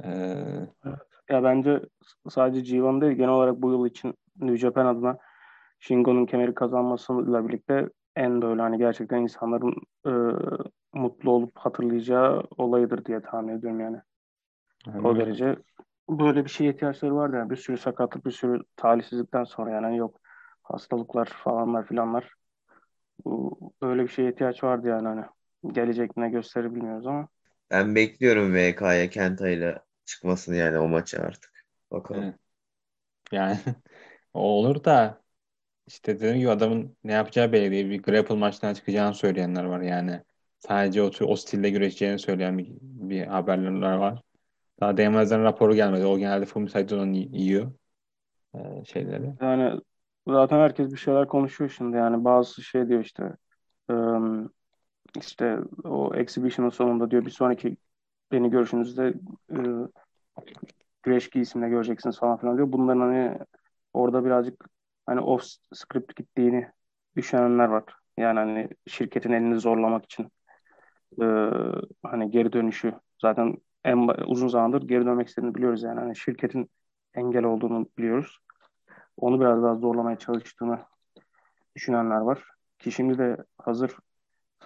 [0.05, 0.09] Ee...
[1.31, 1.81] Ya bence
[2.29, 5.19] sadece G1 değil genel olarak bu yıl için New Japan adına
[5.79, 9.75] Shingo'nun kemeri kazanmasıyla birlikte en böyle hani gerçekten insanların
[10.07, 10.11] e,
[10.97, 14.01] mutlu olup hatırlayacağı olayıdır diye tahmin ediyorum yani.
[14.89, 15.05] Evet.
[15.05, 15.57] O derece
[16.09, 20.21] böyle bir şeye ihtiyaçları vardı yani bir sürü sakatlık bir sürü talihsizlikten sonra yani yok
[20.63, 22.35] hastalıklar falanlar filanlar
[23.83, 25.25] böyle bir şeye ihtiyaç vardı yani hani
[25.75, 27.29] gelecek ne gösterir bilmiyoruz ama.
[27.71, 31.65] Ben bekliyorum VK'ya Kenta ile çıkmasını yani o maçı artık.
[31.91, 32.25] Bakalım.
[32.25, 32.35] Evet.
[33.33, 33.59] Yani
[34.35, 35.23] o olur da
[35.87, 37.91] işte dediğim gibi adamın ne yapacağı belli değil.
[37.91, 40.23] Bir grapple maçtan çıkacağını söyleyenler var yani.
[40.69, 44.23] Sadece o, o stilde güreşeceğini söyleyen bir, bir haberler var.
[44.81, 46.07] Daha değmezden raporu gelmedi.
[46.07, 47.73] O genelde Fumi Saito'nun yiyor
[48.55, 49.35] e, şeyleri.
[49.41, 49.81] Yani
[50.29, 51.97] zaten herkes bir şeyler konuşuyor şimdi.
[51.97, 53.33] Yani bazı şey diyor işte
[53.89, 54.51] um,
[55.17, 57.77] işte o exhibition'ın sonunda diyor bir sonraki
[58.33, 59.15] beni görüşünüzde
[59.51, 59.59] e,
[61.03, 62.73] güreş giysimle göreceksiniz falan filan diyor.
[62.73, 63.39] Bunların hani
[63.93, 64.65] orada birazcık
[65.07, 66.71] hani off script gittiğini
[67.17, 67.85] düşünenler var.
[68.19, 70.29] Yani hani şirketin elini zorlamak için
[71.23, 71.27] e,
[72.03, 76.01] hani geri dönüşü zaten en uzun zamandır geri dönmek istediğini biliyoruz yani.
[76.01, 76.71] Hani şirketin
[77.15, 78.39] engel olduğunu biliyoruz.
[79.17, 80.79] Onu biraz daha zorlamaya çalıştığını
[81.77, 82.45] düşünenler var.
[82.79, 83.97] Ki şimdi de hazır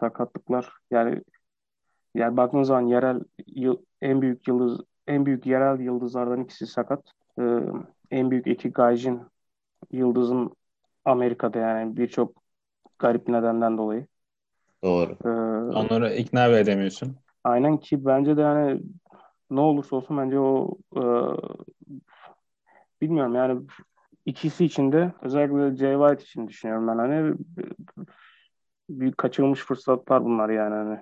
[0.01, 1.23] sakatlıklar yani
[2.15, 3.21] yani baktığınız zaman yerel
[4.01, 7.13] en büyük yıldız en büyük yerel yıldızlardan ikisi sakat.
[7.39, 7.61] Ee,
[8.11, 9.23] en büyük iki Gaijin
[9.93, 10.57] yıldızın
[11.05, 12.43] Amerika'da yani birçok
[12.99, 14.07] garip nedenden dolayı.
[14.85, 15.16] Doğru.
[15.25, 15.29] Ee,
[15.79, 17.16] Onları ikna edemiyorsun.
[17.45, 18.81] Aynen ki bence de yani
[19.51, 21.03] ne olursa olsun bence o e,
[23.01, 23.62] bilmiyorum yani
[24.27, 27.35] ikisi için de özellikle Jay White için düşünüyorum ben hani
[28.90, 30.99] bir kaçırılmış fırsatlar bunlar yani hani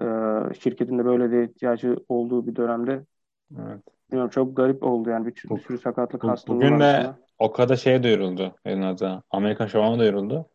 [0.00, 3.04] e, şirketin de böyle de ihtiyacı olduğu bir dönemde
[3.58, 3.80] evet.
[4.10, 7.76] bilmiyorum çok garip oldu yani bir, bir sürü sakatlık bu, hastalığı Bugün de o kadar
[7.76, 10.46] şeye duyuruldu en azından Amerikan şovuna duyuruldu.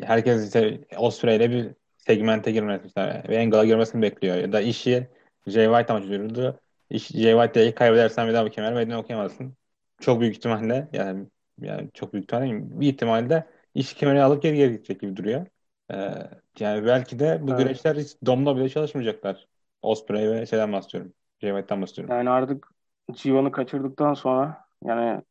[0.00, 4.36] Herkes işte Osprey ile bir segmente girmesi işte ve Engel'a girmesini bekliyor.
[4.36, 5.08] Ya da işi
[5.46, 6.60] Jay White amacı duyuruldu.
[6.90, 9.54] İş, Jay White'de kaybedersen bir daha bu kemer meydan okuyamazsın.
[10.00, 11.26] Çok büyük ihtimalle yani
[11.60, 15.46] yani çok büyük ihtimalle bir ihtimalle iş kemeri alıp geri geri gidecek gibi duruyor.
[15.90, 16.12] Ee,
[16.58, 17.58] yani belki de bu evet.
[17.58, 19.48] güreşler hiç domla bile çalışmayacaklar.
[19.82, 21.12] Osprey ve şeyden bahsediyorum.
[21.40, 22.14] Jay White'dan bahsediyorum.
[22.14, 22.68] Yani artık
[23.12, 25.22] Civan'ı kaçırdıktan sonra yani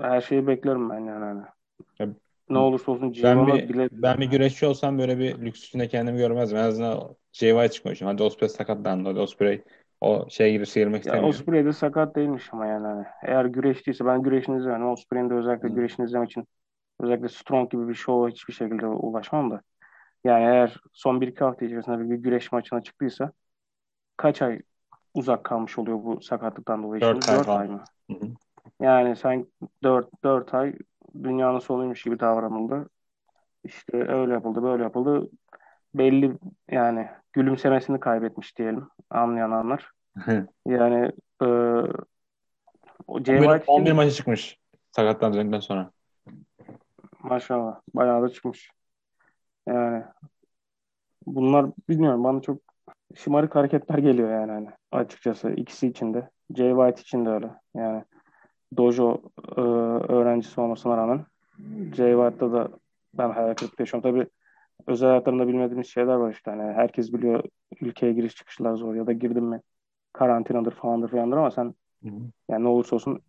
[0.00, 1.44] her şeyi beklerim ben yani.
[1.98, 2.14] Hani.
[2.50, 3.88] Ne olursa olsun ben bir, bile...
[3.92, 6.58] ben bir güreşçi olsam böyle bir lüks içinde kendimi görmezdim.
[6.58, 8.08] En azından White çıkmışım.
[8.08, 9.08] Hadi Osprey sakatlandı.
[9.08, 9.62] Hadi Osprey
[10.00, 11.28] o şey gibi sıyırmak istemiyor.
[11.28, 12.86] Osprey de sakat değilmiş ama yani.
[12.86, 13.04] Hani.
[13.22, 14.90] Eğer güreştiyse ben güreşini izlemedim.
[14.90, 15.74] Osprey'in de özellikle hmm.
[15.74, 16.46] güreşini izlemek için
[17.00, 19.60] özellikle strong gibi bir show hiçbir şekilde ulaşmam da.
[20.24, 23.32] Yani eğer son bir iki hafta içerisinde bir, güreş maçına çıktıysa
[24.16, 24.60] kaç ay
[25.14, 27.00] uzak kalmış oluyor bu sakatlıktan dolayı?
[27.00, 27.84] 4 ay, 4 ay mı?
[28.10, 28.26] Hı hı.
[28.80, 29.46] Yani sen
[29.82, 30.74] 4, 4 ay
[31.22, 32.88] dünyanın sonuymuş gibi davranıldı.
[33.64, 35.30] İşte öyle yapıldı, böyle yapıldı.
[35.94, 36.38] Belli
[36.70, 39.90] yani gülümsemesini kaybetmiş diyelim anlayan anlar.
[40.66, 41.46] yani e,
[43.06, 44.58] o Jay 11, 11 maçı çıkmış
[44.92, 45.90] sakattan döndükten sonra.
[47.22, 47.80] Maşallah.
[47.94, 48.70] Bayağı da çıkmış.
[49.66, 50.04] Yani
[51.26, 52.58] bunlar bilmiyorum bana çok
[53.14, 56.30] şımarık hareketler geliyor yani hani açıkçası ikisi için de.
[56.56, 57.50] Jay White için de öyle.
[57.76, 58.04] Yani
[58.76, 59.22] dojo
[59.56, 59.60] e,
[60.12, 61.26] öğrencisi olmasına rağmen
[61.94, 62.68] Jay White'da da
[63.14, 64.10] ben hayal kırıklığı yaşıyorum.
[64.10, 64.26] Tabii
[64.86, 66.50] özel hayatlarında bilmediğimiz şeyler var işte.
[66.50, 67.44] Hani herkes biliyor
[67.80, 69.60] ülkeye giriş çıkışlar zor ya da girdim mi
[70.12, 72.20] karantinadır falandır falandır ama sen Hı-hı.
[72.48, 73.20] yani ne olursa olsun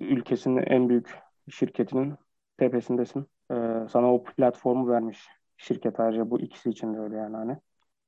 [0.00, 1.18] ülkesinin en büyük
[1.50, 2.14] şirketinin
[2.58, 3.26] tepesindesin.
[3.50, 3.54] Ee,
[3.90, 7.56] sana o platformu vermiş şirket ayrıca bu ikisi için de öyle yani hani.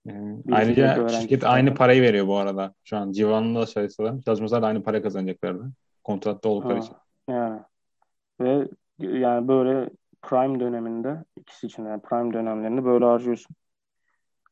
[0.06, 0.54] Hmm.
[0.54, 2.74] Ayrıca şirket aynı parayı veriyor bu arada.
[2.84, 5.72] Şu an Civan'la çalışsalar çalışmasalar da aynı para kazanacaklardı.
[6.08, 6.96] Kontratta oldukları ha, için.
[7.28, 7.60] Yani.
[8.40, 8.68] Ve
[8.98, 9.90] yani böyle
[10.22, 13.56] prime döneminde ikisi için yani prime dönemlerinde böyle harcıyorsun.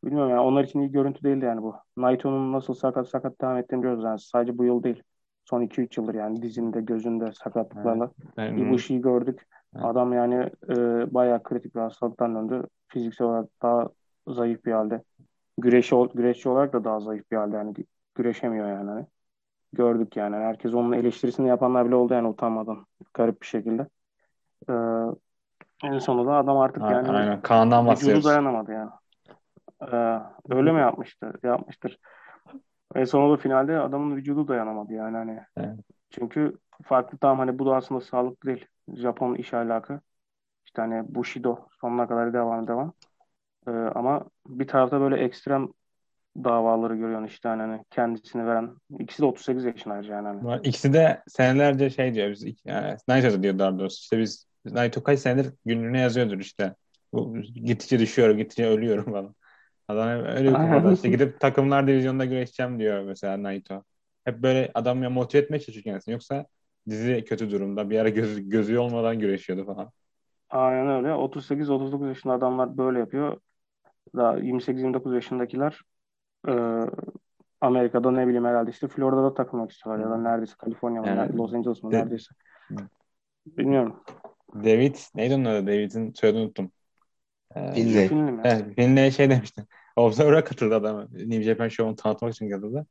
[0.05, 1.77] Bilmiyorum yani onlar için iyi görüntü değildi yani bu.
[1.97, 4.19] Naito'nun nasıl sakat sakat devam ettiğini biliyoruz yani.
[4.19, 5.03] Sadece bu yıl değil.
[5.45, 8.11] Son 2-3 yıldır yani dizinde, gözünde sakatlıklarla.
[8.39, 8.59] Evet.
[8.59, 9.47] Ibushi'yi gördük.
[9.75, 9.85] Evet.
[9.85, 10.75] Adam yani e,
[11.15, 12.63] bayağı kritik bir hastalıktan döndü.
[12.89, 13.89] Fiziksel olarak daha
[14.29, 15.03] zayıf bir halde.
[15.59, 17.75] Güreşi, güreşçi olarak da daha zayıf bir halde yani
[18.15, 18.91] güreşemiyor yani.
[18.91, 19.07] Hani.
[19.73, 20.37] Gördük yani.
[20.37, 22.87] Herkes onun eleştirisini yapanlar bile oldu yani utanmadan.
[23.15, 23.87] Garip bir şekilde.
[24.69, 24.73] Ee,
[25.85, 27.15] en sonunda adam artık yani aynen.
[27.15, 27.41] aynen.
[27.41, 28.25] Kaan'dan bahsediyoruz.
[28.25, 28.91] dayanamadı yani.
[29.93, 30.21] Ee,
[30.55, 31.33] öyle mi yapmıştı?
[31.43, 31.99] Yapmıştır.
[32.95, 35.41] En sonunda finalde adamın vücudu dayanamadı yani hani.
[35.57, 35.79] Evet.
[36.11, 38.67] Çünkü farklı tam hani bu da aslında sağlıklı değil.
[38.95, 40.01] Japon iş alaka.
[40.67, 42.93] İşte hani Bushido sonuna kadar devam devam.
[43.69, 45.69] Ee, ama bir tarafta böyle ekstrem
[46.45, 48.71] davaları görüyorsun işte hani, hani kendisini veren.
[48.99, 50.29] İkisi de 38 yaşındaydı yani.
[50.43, 50.61] Hani.
[50.65, 55.19] İkisi de senelerce şey diyor biz yani Naito diyor daha doğrusu işte biz Naito kaç
[55.19, 56.75] senedir günlüğüne yazıyordur işte.
[57.13, 59.35] Bu, gittikçe düşüyorum, gittikçe ölüyorum falan.
[59.89, 60.93] Adam öyle bir kafada.
[60.93, 63.83] İşte gidip takımlar divizyonunda güreşeceğim diyor mesela Naito.
[64.25, 66.13] Hep böyle adamı motive etmeye çalışıyor kendisini.
[66.13, 66.47] Yoksa
[66.89, 67.91] dizi kötü durumda.
[67.91, 69.91] Bir ara göz, gözü olmadan güreşiyordu falan.
[70.51, 71.09] Aynen öyle.
[71.09, 73.41] 38-39 yaşında adamlar böyle yapıyor.
[74.17, 75.81] Daha 28-29 yaşındakiler
[76.47, 76.53] e,
[77.61, 81.55] Amerika'da ne bileyim herhalde işte Florida'da takılmak istiyorlar ya da neredeyse Kaliforniya mı, yani, Los
[81.55, 82.35] Angeles mı neredeyse.
[83.47, 84.03] Bilmiyorum.
[84.55, 85.67] David, neydi onun adı?
[85.67, 86.71] David'in soyadını unuttum.
[87.57, 88.09] Ee, Finley.
[88.09, 88.41] Finley mi?
[88.45, 89.67] Evet, Finley şey demişti.
[89.97, 91.09] Observer'a katıldı adam.
[91.13, 92.87] New Japan Show'unu tanıtmak için katıldı.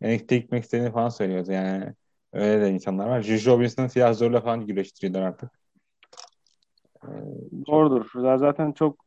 [0.00, 1.94] NXT'ye gitmek istediğini falan söylüyordu yani.
[2.32, 3.22] Öyle de insanlar var.
[3.22, 5.50] Juju Robinson'ın siyah zorla falan güreştiriyorlar artık.
[7.04, 7.08] Ee,
[7.66, 8.10] Doğrudur.
[8.14, 9.04] Zaten çok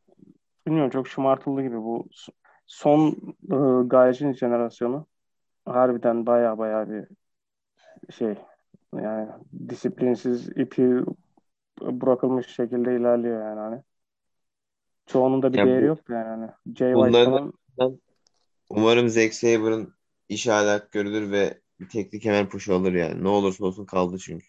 [0.66, 2.08] bilmiyorum çok şımartıldı gibi bu
[2.66, 3.08] son
[3.50, 5.06] e, Gaijin jenerasyonu
[5.64, 7.06] harbiden baya baya bir
[8.10, 8.34] şey
[8.96, 9.28] yani
[9.68, 11.04] disiplinsiz ipi
[11.80, 13.82] bırakılmış şekilde ilerliyor yani hani.
[15.06, 16.50] Çoğunun da bir ya değeri bu, yok yani hani.
[16.76, 17.52] Jay White falan.
[18.70, 19.94] Umarım Zack Saber'ın
[20.28, 23.24] iş alak görülür ve bir teknik hemen push olur yani.
[23.24, 24.46] Ne olursa olsun kaldı çünkü.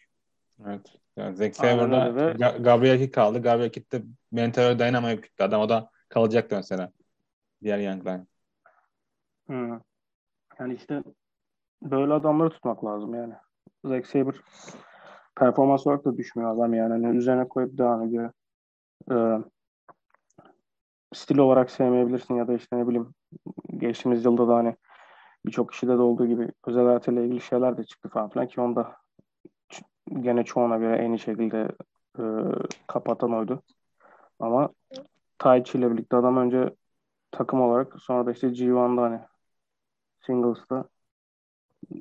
[0.66, 0.82] Evet.
[1.18, 2.34] Yani Zack Saber'da ve...
[2.60, 3.42] Gabriel Kidd kaldı.
[3.42, 5.44] Gabriel Kidd de mental dayanamayıp gitti.
[5.44, 6.92] Adam o da kalacaktı mesela.
[7.64, 8.28] Diğer Young'dan.
[9.48, 9.80] Hmm.
[10.60, 11.04] Yani işte
[11.82, 13.34] böyle adamları tutmak lazım yani.
[13.86, 14.36] Zack Saber
[15.36, 17.04] performans olarak da düşmüyor adam yani.
[17.04, 18.32] yani üzerine koyup devam ediyor.
[19.12, 19.38] Ee,
[21.14, 23.14] stil olarak sevmeyebilirsin ya da işte ne bileyim
[23.78, 24.76] geçtiğimiz yılda da hani
[25.46, 28.96] birçok kişide de olduğu gibi özel hayatıyla ilgili şeyler de çıktı falan filan ki onda
[30.22, 31.68] gene çoğuna göre en iyi şekilde
[32.20, 32.24] e,
[32.88, 33.64] kapatan oydu.
[34.40, 34.70] Ama
[35.38, 36.76] Taichi ile birlikte adam önce
[37.34, 39.20] takım olarak sonra da işte G1'da hani
[40.26, 40.90] singles'ta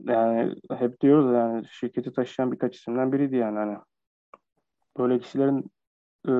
[0.05, 3.79] yani hep diyoruz yani şirketi taşıyan birkaç isimden biriydi yani hani
[4.99, 5.71] böyle kişilerin
[6.29, 6.33] e,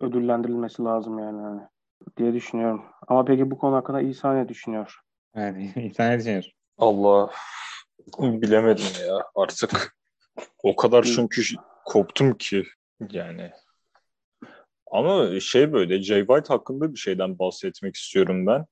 [0.00, 1.60] ödüllendirilmesi lazım yani hani
[2.16, 2.84] diye düşünüyorum.
[3.08, 5.00] Ama peki bu konu hakkında İsa ne düşünüyor?
[5.36, 6.44] Yani İsa ne düşünüyor?
[6.78, 7.30] Allah
[8.18, 9.96] bilemedim ya artık.
[10.62, 11.42] O kadar çünkü
[11.84, 12.64] koptum ki
[13.10, 13.50] yani.
[14.90, 18.66] Ama şey böyle Jay White hakkında bir şeyden bahsetmek istiyorum ben.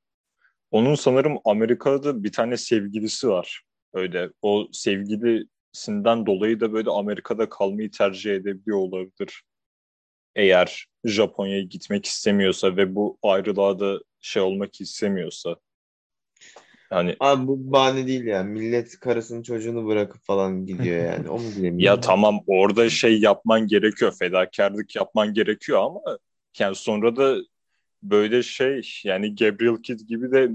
[0.70, 3.62] Onun sanırım Amerika'da bir tane sevgilisi var.
[3.92, 9.42] Öyle o sevgilisinden dolayı da böyle Amerika'da kalmayı tercih edebiliyor olabilir.
[10.36, 15.56] Eğer Japonya'ya gitmek istemiyorsa ve bu ayrılığa da şey olmak istemiyorsa.
[16.92, 18.42] Yani Abi bu bahane değil ya.
[18.42, 21.28] Millet karısının çocuğunu bırakıp falan gidiyor yani.
[21.28, 21.78] O mu bilemiyorum.
[21.78, 24.14] ya tamam orada şey yapman gerekiyor.
[24.18, 26.00] Fedakarlık yapman gerekiyor ama
[26.58, 27.36] yani sonra da
[28.02, 30.50] böyle şey yani Gabriel Kidd gibi de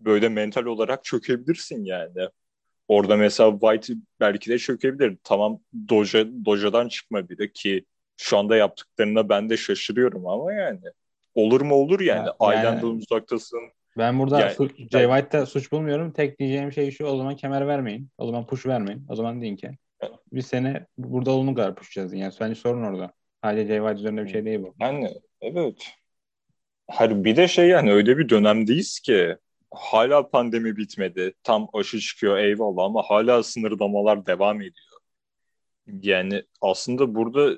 [0.00, 2.28] böyle mental olarak çökebilirsin yani.
[2.88, 5.16] Orada mesela White belki de çökebilir.
[5.24, 7.84] Tamam Doja, Doja'dan çıkma biri ki
[8.16, 10.80] şu anda yaptıklarına ben de şaşırıyorum ama yani.
[11.34, 12.26] Olur mu olur yani.
[12.26, 13.60] Ya, Ailenden yani, uzaktasın.
[13.98, 16.12] Ben burada yani, su- Jay White'da suç bulmuyorum.
[16.12, 18.10] Tek diyeceğim şey şu o zaman kemer vermeyin.
[18.18, 19.06] O zaman push vermeyin.
[19.08, 19.70] O zaman deyin ki
[20.32, 22.14] biz seni burada olduğunu kadar pushlayacağız.
[22.20, 23.12] Yani bence sorun orada.
[23.44, 24.74] Sadece Jay White üzerinde bir şey değil bu.
[24.80, 25.92] Yani evet.
[26.88, 29.36] Hayır bir de şey yani öyle bir dönemdeyiz ki
[29.70, 31.34] hala pandemi bitmedi.
[31.42, 35.00] Tam aşı çıkıyor eyvallah ama hala sınırlamalar devam ediyor.
[36.02, 37.56] Yani aslında burada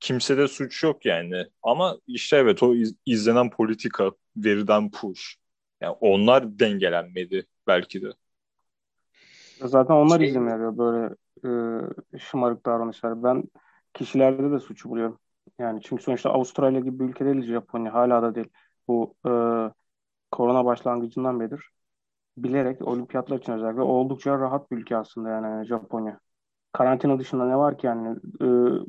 [0.00, 1.46] kimsede suç yok yani.
[1.62, 5.36] Ama işte evet o iz, izlenen politika, veriden push.
[5.80, 8.08] Yani onlar dengelenmedi belki de.
[9.64, 10.28] Zaten onlar şey...
[10.28, 13.22] izin veriyor böyle e, şımarık davranışlar.
[13.22, 13.44] Ben
[13.94, 15.18] kişilerde de suçu buluyorum.
[15.58, 17.94] Yani çünkü sonuçta Avustralya gibi bir ülke değil Japonya.
[17.94, 18.48] Hala da değil.
[18.88, 19.30] Bu e,
[20.30, 21.70] korona başlangıcından beridir.
[22.36, 26.20] Bilerek olimpiyatlar için özellikle oldukça rahat bir ülke aslında yani Japonya.
[26.72, 28.46] Karantina dışında ne var ki yani e,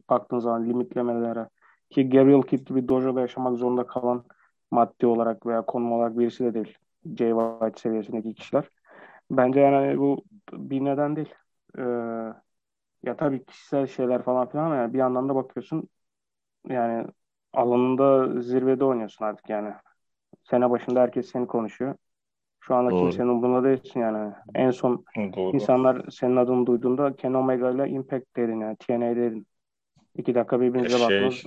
[0.09, 1.49] baktığın zaman limitlemelere
[1.89, 4.25] ki Gabriel Kidd gibi dojoda yaşamak zorunda kalan
[4.71, 6.77] maddi olarak veya konum olarak birisi de değil.
[7.05, 8.69] Jay White seviyesindeki kişiler.
[9.31, 11.33] Bence yani bu bir neden değil.
[11.77, 11.81] Ee,
[13.03, 15.89] ya tabii kişisel şeyler falan filan ama yani bir yandan da bakıyorsun
[16.69, 17.07] yani
[17.53, 19.73] alanında zirvede oynuyorsun artık yani.
[20.43, 21.95] Sene başında herkes seni konuşuyor.
[22.59, 23.01] Şu anda Doğru.
[23.01, 24.33] kimsenin umurunda değilsin yani.
[24.55, 25.55] En son Doğru.
[25.55, 28.75] insanlar senin adını duyduğunda Ken Omega ile Impact dedin yani.
[28.75, 29.47] TNA dedin.
[30.15, 31.43] İki dakika birbirinize şey, baktınız.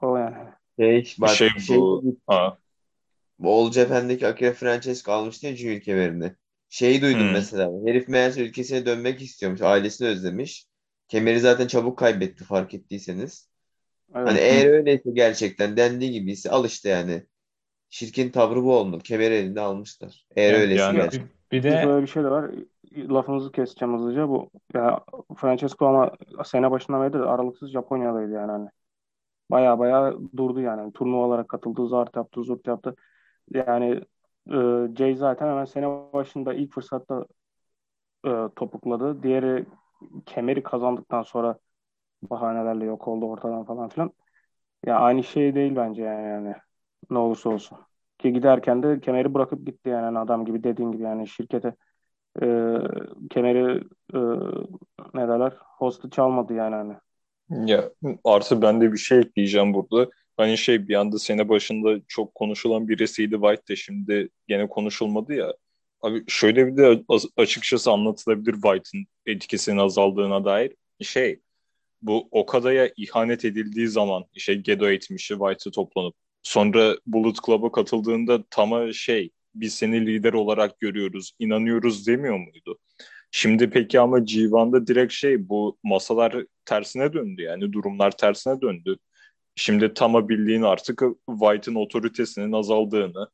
[0.00, 0.36] O yani.
[0.78, 2.16] Şey, bak, şey, şey bu.
[2.26, 2.58] Ha.
[3.72, 6.32] Japan'daki Akira Francesco almıştı ya Junior kemerini.
[6.68, 7.32] Şeyi duydum hmm.
[7.32, 7.70] mesela.
[7.86, 9.62] Herif meğerse ülkesine dönmek istiyormuş.
[9.62, 10.66] Ailesini özlemiş.
[11.08, 13.50] Kemeri zaten çabuk kaybetti fark ettiyseniz.
[14.14, 14.28] Evet.
[14.28, 17.22] Hani eğer öyleyse gerçekten dendiği gibiyse al işte yani.
[17.90, 18.98] Şirkin tavrı bu oldu.
[18.98, 20.26] Kemeri elinde almışlar.
[20.36, 21.30] Eğer evet, öyleyse yani, gerçekten.
[21.52, 22.50] Bir de böyle bir şey de var.
[22.96, 24.28] Lafınızı keseceğim hızlıca.
[24.28, 25.04] Bu ya
[25.36, 26.12] Francesco ama
[26.44, 28.68] sene başından beri de aralıksız Japonya'daydı yani hani.
[29.50, 30.92] Baya baya durdu yani.
[30.92, 32.94] Turnuvalara katıldı, zart yaptı, zurt yaptı.
[33.54, 34.02] Yani
[34.52, 34.56] e,
[34.98, 37.26] Jay zaten hemen sene başında ilk fırsatta
[38.26, 39.22] e, topukladı.
[39.22, 39.66] Diğeri
[40.26, 41.58] kemeri kazandıktan sonra
[42.22, 44.12] bahanelerle yok oldu ortadan falan filan.
[44.86, 46.56] Ya aynı şey değil bence yani, yani
[47.10, 47.78] ne olursa olsun.
[48.18, 51.74] Ki giderken de kemeri bırakıp gitti yani hani adam gibi dediğin gibi yani şirkete
[52.42, 52.46] e,
[53.30, 53.84] kemeri
[54.14, 54.18] e,
[55.14, 56.96] ne derler hostu çalmadı yani hani.
[57.50, 57.90] Ya
[58.24, 60.10] artı ben de bir şey ekleyeceğim burada.
[60.36, 65.54] Hani şey bir anda sene başında çok konuşulan birisiydi White de şimdi gene konuşulmadı ya.
[66.02, 67.04] Abi şöyle bir de
[67.36, 70.74] açıkçası anlatılabilir White'ın etkisinin azaldığına dair.
[71.02, 71.40] Şey
[72.02, 78.92] bu Okada'ya ihanet edildiği zaman işte Gedo etmişi White'ı toplanıp sonra Bullet Club'a katıldığında tama
[78.92, 82.78] şey biz seni lider olarak görüyoruz, inanıyoruz demiyor muydu?
[83.30, 88.96] Şimdi peki ama G1'da direkt şey bu masalar tersine döndü yani durumlar tersine döndü.
[89.56, 93.28] Şimdi Tama bildiğin artık White'ın otoritesinin azaldığını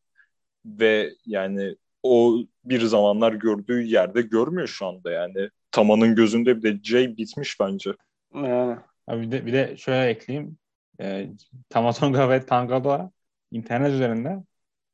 [0.67, 5.51] ve yani o bir zamanlar gördüğü yerde görmüyor şu anda yani.
[5.71, 7.95] Tama'nın gözünde bir de Jay bitmiş bence.
[8.35, 8.77] Yani.
[9.07, 10.59] Abi bir de, bir de şöyle ekleyeyim.
[11.01, 11.31] E,
[11.69, 13.11] Tamatonga ve Tangaloa
[13.51, 14.45] internet üzerinde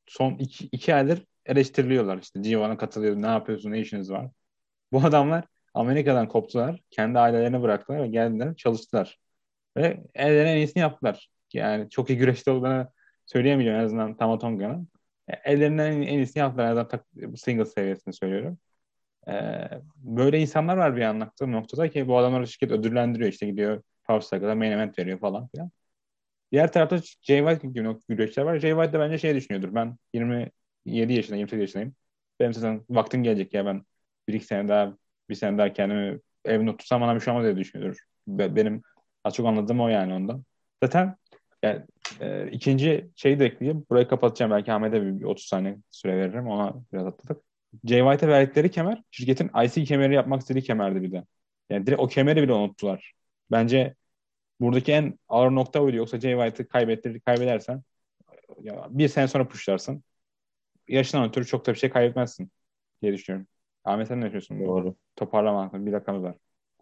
[0.07, 2.19] son iki, iki aydır eleştiriliyorlar.
[2.19, 4.31] İşte G1'a katılıyor, ne yapıyorsun, ne işiniz var?
[4.93, 9.19] Bu adamlar Amerika'dan koptular, kendi ailelerini bıraktılar ve geldiler, çalıştılar.
[9.77, 11.29] Ve ellerine en iyisini yaptılar.
[11.53, 12.89] Yani çok iyi güreşte olduğunu
[13.27, 14.89] söyleyemeyeceğim en azından Tama Tonga'nın.
[15.29, 16.65] E, ellerinden en, iyisini yaptılar.
[16.67, 18.59] En azından single seviyesini söylüyorum.
[19.29, 23.33] Ee, böyle insanlar var bir anlattığım noktada ki bu adamları şirket ödüllendiriyor.
[23.33, 25.71] işte gidiyor Power Struggle'a main event veriyor falan filan.
[26.53, 28.59] Diğer tarafta Jay White gibi güreşler var.
[28.59, 29.75] Jay White de bence şey düşünüyordur.
[29.75, 30.53] Ben 27
[31.15, 31.95] yaşındayım, 28 yaşındayım.
[32.41, 33.85] Benim zaten vaktim gelecek ya ben
[34.31, 34.97] bir iki sene daha
[35.31, 37.99] bir sene daha kendimi evine otursam bana bir şey olmaz diye düşünüyordur.
[38.29, 38.83] Benim
[39.25, 40.45] az çok anladığım o yani ondan.
[40.83, 41.17] Zaten
[41.63, 41.83] yani,
[42.21, 43.87] e, ikinci şeyi de ekleyeyim.
[43.91, 44.53] Burayı kapatacağım.
[44.53, 46.49] Belki Ahmet'e bir, bir 30 saniye süre veririm.
[46.49, 47.43] Ona biraz atladık.
[47.85, 51.25] Jay White'e verdikleri kemer şirketin IC kemeri yapmak istediği kemerdi bir de.
[51.71, 53.13] Yani direkt o kemeri bile unuttular.
[53.51, 53.95] Bence
[54.61, 55.97] buradaki en ağır nokta oydu.
[55.97, 57.83] Yoksa Jay White'ı kaybettir, kaybedersen
[58.63, 60.05] ya bir sene sonra pushlarsın.
[60.89, 62.51] Yaşından ötürü çok da bir şey kaybetmezsin
[63.03, 63.49] diye düşünüyorum.
[63.85, 64.61] Ahmet sen ne düşünüyorsun?
[64.61, 64.95] Doğru.
[65.17, 66.37] Toparlama bir dakikamız var.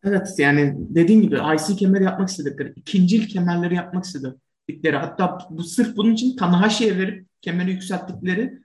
[0.04, 5.96] Evet yani dediğim gibi IC kemeri yapmak istedikleri, ikincil kemerleri yapmak istedikleri hatta bu sırf
[5.96, 8.58] bunun için Tanahashi'ye verip kemeri yükselttikleri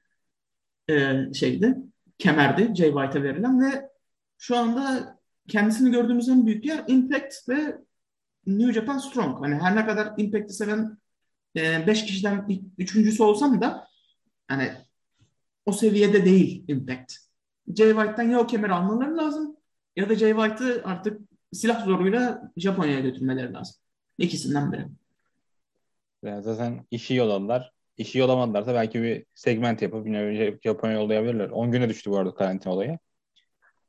[0.90, 1.78] e, şeydi,
[2.18, 3.90] kemerdi Jay White'a verilen ve
[4.38, 5.16] şu anda
[5.48, 7.78] kendisini gördüğümüz en büyük yer Impact ve
[8.48, 9.42] New Japan Strong.
[9.42, 10.98] Hani her ne kadar Impact'i seven
[11.56, 13.88] 5 e, kişiden üçüncüsü olsam da
[14.48, 14.72] hani
[15.66, 17.14] o seviyede değil Impact.
[17.76, 19.58] Jay White'tan ya o kemeri almaları lazım
[19.96, 21.22] ya da Jay White'ı artık
[21.54, 23.76] silah zoruyla Japonya'ya götürmeleri lazım.
[24.18, 24.88] İkisinden biri.
[26.24, 27.74] Yani zaten işi yolladılar.
[27.98, 31.50] İşi yollamadılarsa belki bir segment yapıp yine Japonya yollayabilirler.
[31.50, 33.00] 10 güne düştü bu arada karantina olayı.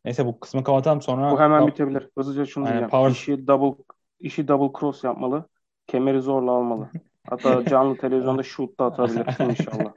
[0.05, 1.31] Neyse bu kısmı kapatalım sonra.
[1.31, 2.09] Bu hemen bitebilir.
[2.19, 2.89] Hızlıca şunu diyeceğim.
[2.89, 3.11] Power...
[3.11, 3.83] İşi double
[4.21, 5.49] işi double cross yapmalı.
[5.87, 6.91] Kemeri zorla almalı.
[7.29, 9.93] Hatta canlı televizyonda shoot da atabilir inşallah.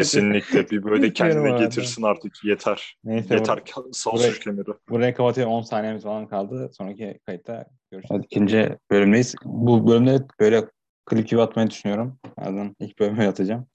[0.00, 2.96] Kesinlikle bir böyle kendine getirsin artık yeter.
[3.04, 4.66] Neyse, yeter sal buraya, kemeri.
[4.88, 6.70] Buraya kapatıyorum 10 saniyemiz falan kaldı.
[6.72, 8.10] Sonraki kayıtta görüşürüz.
[8.10, 9.34] Hadi ikinci bölümdeyiz.
[9.44, 10.64] Bu bölümde böyle
[11.06, 12.18] klip gibi atmayı düşünüyorum.
[12.36, 13.66] Ardından ilk bölüme atacağım.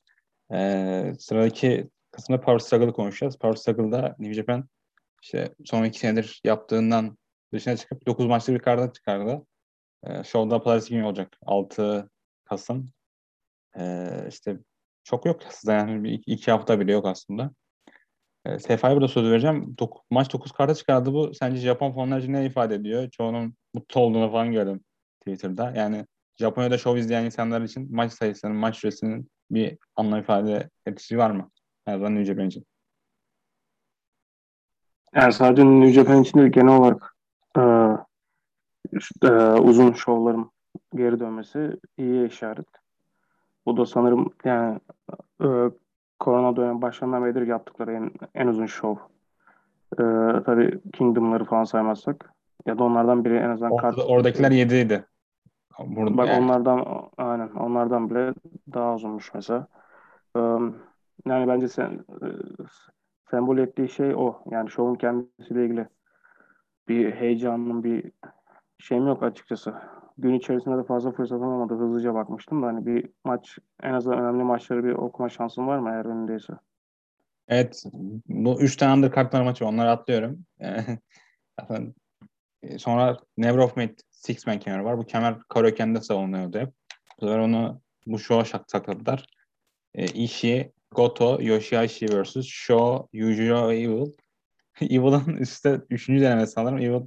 [0.54, 3.38] Ee, sıradaki kısımda Power Struggle'ı konuşacağız.
[3.38, 4.70] Power Struggle'da New Japan
[5.22, 7.18] işte son iki senedir yaptığından
[7.54, 9.46] dışına çıkıp 9 maçlı bir karda çıkardı.
[10.04, 11.38] Ee, Show'da Pazartesi günü olacak.
[11.46, 12.10] 6
[12.46, 12.90] Kasım.
[13.78, 14.58] Ee, işte
[15.06, 17.52] çok yok aslında yani iki, iki hafta bile yok aslında.
[18.46, 19.76] E, Sefa'ya burada söz vereceğim.
[19.78, 21.34] Dok- maç 9 karta çıkardı bu.
[21.34, 23.10] Sence Japon fanlar için ne ifade ediyor?
[23.10, 24.82] Çoğunun mutlu olduğunu falan gördüm
[25.20, 25.74] Twitter'da.
[25.76, 26.06] Yani
[26.38, 31.52] Japonya'da show izleyen insanlar için maç sayısının, maç süresinin bir anlam ifade etkisi var mı?
[31.86, 32.66] Her zaman New Japan için.
[35.16, 37.16] Yani sadece New Japan için değil genel olarak
[37.58, 37.62] e,
[39.28, 40.52] e, uzun şovların
[40.96, 42.85] geri dönmesi iyi işaret.
[43.66, 44.80] Bu da sanırım yani
[45.42, 45.48] e,
[46.20, 49.04] korona dönemi başlarından beridir yaptıkları en, en uzun show.
[49.94, 50.04] E,
[50.46, 52.34] tabii Kingdom'ları falan saymazsak.
[52.66, 54.10] Ya da onlardan biri en azından Orada, kart...
[54.10, 55.04] Oradakiler 7'ydi.
[55.80, 56.44] Burada Bak yani.
[56.44, 58.34] onlardan aynen onlardan bile
[58.74, 59.68] daha uzunmuş mesela.
[60.36, 60.40] E,
[61.26, 62.28] yani bence sen e,
[63.32, 64.40] sembol ettiği şey o.
[64.52, 65.88] Yani şovun kendisiyle ilgili
[66.88, 68.12] bir heyecanın bir
[68.80, 69.74] şeyim yok açıkçası
[70.18, 71.74] gün içerisinde de fazla fırsatım olmadı.
[71.74, 75.90] Hızlıca bakmıştım da hani bir maç en azından önemli maçları bir okuma şansım var mı
[75.90, 76.54] eğer önündeyse?
[77.48, 77.84] Evet.
[78.28, 80.46] Bu üç tane undercardlar maçı onları atlıyorum.
[82.64, 84.98] E, sonra Mate Six Man kemeri var.
[84.98, 86.74] Bu kemer Karoken'de savunuyordu hep.
[87.22, 89.26] Bu sefer onu bu show'a sakladılar.
[89.94, 92.46] E, Ishii, Goto, Yoshihashi vs.
[92.46, 94.12] Sho, Yujiro Evil.
[94.82, 96.78] Evil'ın üstte üçüncü denemesi sanırım.
[96.78, 97.06] Evil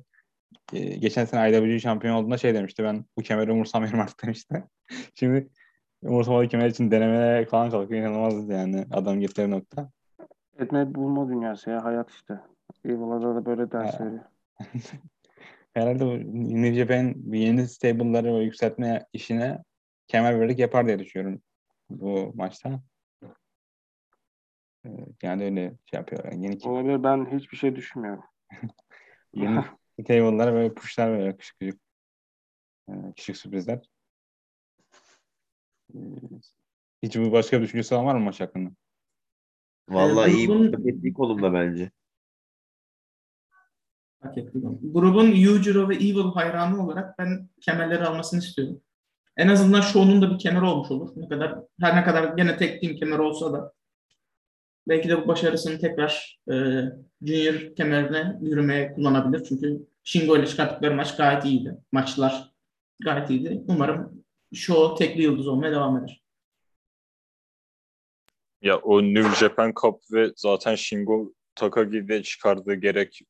[0.72, 4.64] e, geçen sene IWG şampiyon olduğunda şey demişti ben bu kemeri umursamıyorum artık demişti.
[5.14, 5.48] Şimdi
[6.02, 8.00] umursamalı kemer için denemeye falan kalkıyor.
[8.00, 9.90] İnanılmaz yani adam getirdiği nokta.
[10.58, 12.40] Etme bulma dünyası ya hayat işte.
[12.84, 14.24] Evil'da da böyle ders veriyor.
[15.74, 16.18] Herhalde bu
[16.62, 19.62] New Japan yeni stable'ları ve yükseltme işine
[20.06, 21.40] kemer vererek yapar diye düşünüyorum
[21.90, 22.80] bu maçta.
[24.86, 24.88] E,
[25.22, 26.24] yani öyle şey yapıyor.
[26.24, 28.24] Yani yeni Olabilir ben hiçbir şey düşünmüyorum.
[29.34, 29.64] yeni
[30.04, 31.80] table'lar böyle pushlar böyle küçük küçük
[32.88, 33.90] e, küçük sürprizler.
[35.94, 35.98] E,
[37.02, 38.70] hiç bu başka bir düşüncesi var mı maç hakkında?
[39.88, 41.90] Vallahi iyi bir paketli kolumda bence.
[44.82, 48.80] Grubun Yujiro ve Evil hayranı olarak ben kemerleri almasını istiyorum.
[49.36, 51.12] En azından Show'nun da bir kemer olmuş olur.
[51.16, 53.72] Ne kadar her ne kadar gene tek team kemer olsa da
[54.88, 56.54] belki de bu başarısını tekrar e,
[57.22, 59.44] Junior kemerine yürümeye kullanabilir.
[59.44, 61.76] Çünkü Shingo ile çıkarttıkları maç gayet iyiydi.
[61.92, 62.52] Maçlar
[63.04, 63.62] gayet iyiydi.
[63.68, 64.24] Umarım
[64.54, 66.22] şu tekli yıldız olmaya devam eder.
[68.62, 73.20] Ya o New Japan Cup ve zaten Shingo Takagi'de çıkardığı gerek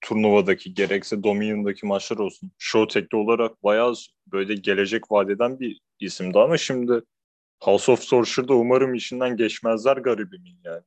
[0.00, 2.50] turnuvadaki gerekse Dominion'daki maçlar olsun.
[2.58, 3.94] Show tekli olarak bayağı
[4.26, 7.02] böyle gelecek vadeden bir isimdi ama şimdi
[7.60, 10.82] House of Sorcerer'da umarım işinden geçmezler garibimin yani.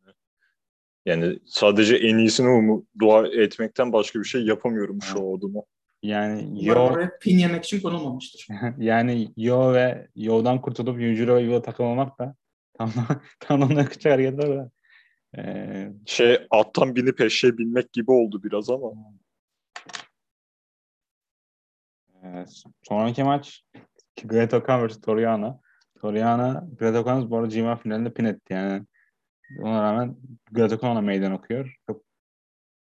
[1.05, 5.61] Yani sadece en iyisini umu, dua etmekten başka bir şey yapamıyorum şu oduma.
[6.03, 8.47] Yani Yo pin yemek için konulmamıştır.
[8.77, 12.35] yani Yo ve Yo'dan kurtulup Yujiro ve Yo'da takılmamak da
[12.73, 12.91] tam
[13.39, 14.69] tam onların küçük hareketler de.
[15.37, 18.91] Ee, şey attan binip eşeğe binmek gibi oldu biraz ama.
[22.23, 22.45] Ee,
[22.83, 23.63] sonraki maç
[24.23, 25.01] Great Okan vs.
[25.01, 25.59] Toriana.
[26.01, 28.85] Toriana, Great Okan bu arada GMA finalinde pin etti yani.
[29.59, 30.17] Ona rağmen
[30.51, 31.75] Great Okan ona meydan okuyor.
[31.87, 32.03] Çok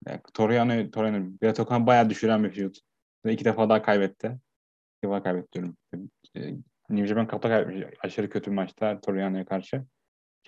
[0.07, 2.83] yani Toriano, Toriano, Great Okan bayağı düşüren bir.
[3.25, 4.27] Ve iki defa daha kaybetti.
[4.27, 5.77] İki defa kaybetti diyorum.
[6.37, 6.55] E,
[6.91, 7.99] New Japan Cup'ta kaybetmiş.
[8.01, 9.85] Aşırı kötü bir maçta Toriano'ya karşı.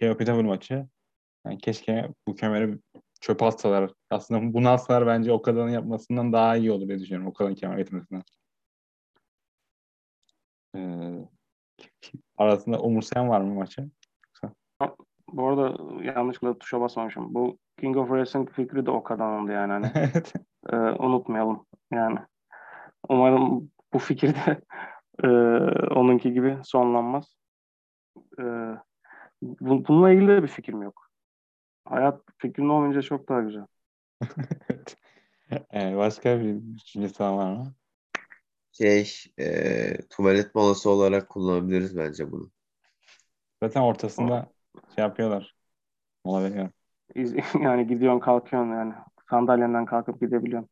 [0.00, 0.86] KO Pitbull maçı.
[1.46, 2.78] Yani keşke bu kemeri
[3.20, 3.90] çöpe atsalar.
[4.11, 7.26] Aslında bunu atsalar bence o kadarını yapmasından daha iyi olur diye düşünüyorum.
[7.28, 8.22] O kadar kemer getirmesinden.
[10.76, 11.28] Ee,
[12.39, 13.91] arasında umursayan var mı maçı?
[15.33, 17.35] Bu arada yanlışlıkla tuşa basmamışım.
[17.35, 19.72] Bu King of Wrestling fikri de o kadarındı yani.
[19.72, 19.93] Hani,
[20.72, 22.18] e, unutmayalım yani.
[23.09, 24.61] Umarım bu fikir de
[25.24, 25.28] e,
[25.95, 27.37] onunki gibi sonlanmaz.
[28.39, 28.43] E,
[29.43, 31.11] bu, bununla ilgili de bir fikrim yok.
[31.85, 33.66] Hayat fikrin olmayınca çok daha güzel.
[35.70, 37.74] evet, başka bir düşüncesi var mı?
[38.81, 42.51] Şey, e, tuvalet molası olarak kullanabiliriz bence bunu.
[43.62, 44.53] Zaten ortasında
[44.95, 45.55] şey yapıyorlar.
[46.24, 46.70] Mola veriyor.
[47.64, 48.95] Yani gidiyorsun kalkıyorsun yani.
[49.31, 50.70] Sandalyenden kalkıp gidebiliyorsun.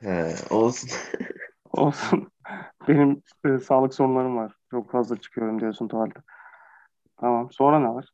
[0.00, 0.90] He, olsun.
[1.72, 2.32] olsun.
[2.88, 4.52] Benim e, sağlık sorunlarım var.
[4.70, 6.20] Çok fazla çıkıyorum diyorsun tuvalete.
[7.16, 7.52] Tamam.
[7.52, 8.08] Sonra ne var?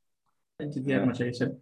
[0.60, 1.60] Bence diğer maça geçelim.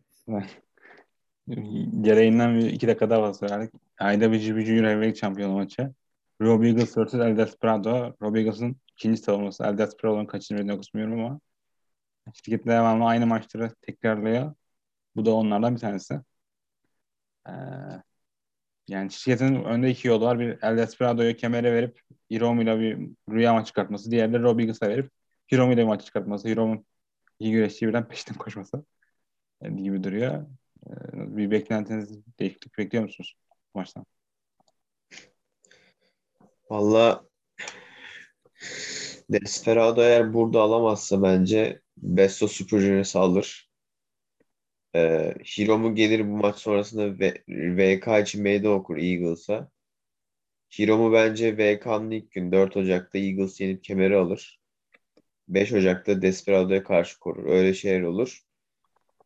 [2.01, 3.74] Gereğinden bir iki dakika daha fazla verdik.
[3.99, 5.95] Ayda bir Junior Heavyweight şampiyonu maçı.
[6.40, 7.14] Rob Eagles vs.
[7.14, 8.16] El Desperado.
[8.22, 9.64] Rob Eagles'ın ikinci savunması.
[9.64, 11.40] El Desperado'nun kaçıncı verdiğini okutmuyorum ama
[12.34, 14.55] şirket devamlı aynı maçları tekrarlıyor.
[15.16, 16.20] Bu da onlardan bir tanesi.
[17.49, 17.53] Ee,
[18.88, 20.38] yani şirketin önde iki yolu var.
[20.38, 24.11] Bir El Desperado'yu kemere verip Hiromu ile bir rüya maç çıkartması.
[24.11, 25.11] Diğeri de Rob Eagles'a verip
[25.53, 26.49] Hiromu ile bir maç çıkartması.
[26.49, 26.86] Hiromu'nun
[27.38, 28.84] iyi güreşçi birden peşinden koşması
[29.62, 30.47] yani gibi duruyor.
[30.87, 33.35] Ee, bir beklentiniz, değişiklik bekliyor musunuz
[33.74, 34.07] maçtan?
[36.70, 37.24] Valla
[39.30, 43.70] Desperado eğer burada alamazsa bence Besto Super Junior'ı alır.
[44.95, 49.70] Ee, Hiromu gelir bu maç sonrasında v- VK için meydan okur Eagles'a.
[50.78, 54.61] Hiromu bence VK'nın ilk gün 4 Ocak'ta Eagles yenip kemeri alır.
[55.49, 57.47] 5 Ocak'ta Desperado'ya karşı korur.
[57.47, 58.43] Öyle şeyler olur.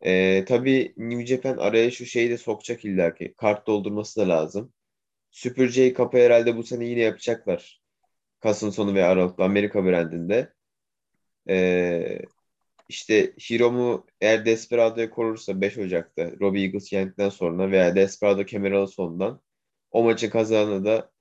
[0.05, 3.33] Ee, tabii New Japan araya şu şeyi de sokacak illaki.
[3.37, 4.73] Kart doldurması da lazım.
[5.31, 7.81] Super J Cup'ı herhalde bu sene yine yapacaklar.
[8.39, 10.53] Kasım sonu ve Aralık'ta Amerika brandinde.
[11.49, 12.19] Ee,
[12.89, 19.41] işte Hiromu eğer Desperado'yu korursa 5 Ocak'ta Robbie Eagles yendikten sonra veya Desperado kemeralı sondan
[19.91, 21.11] o maçı kazanı da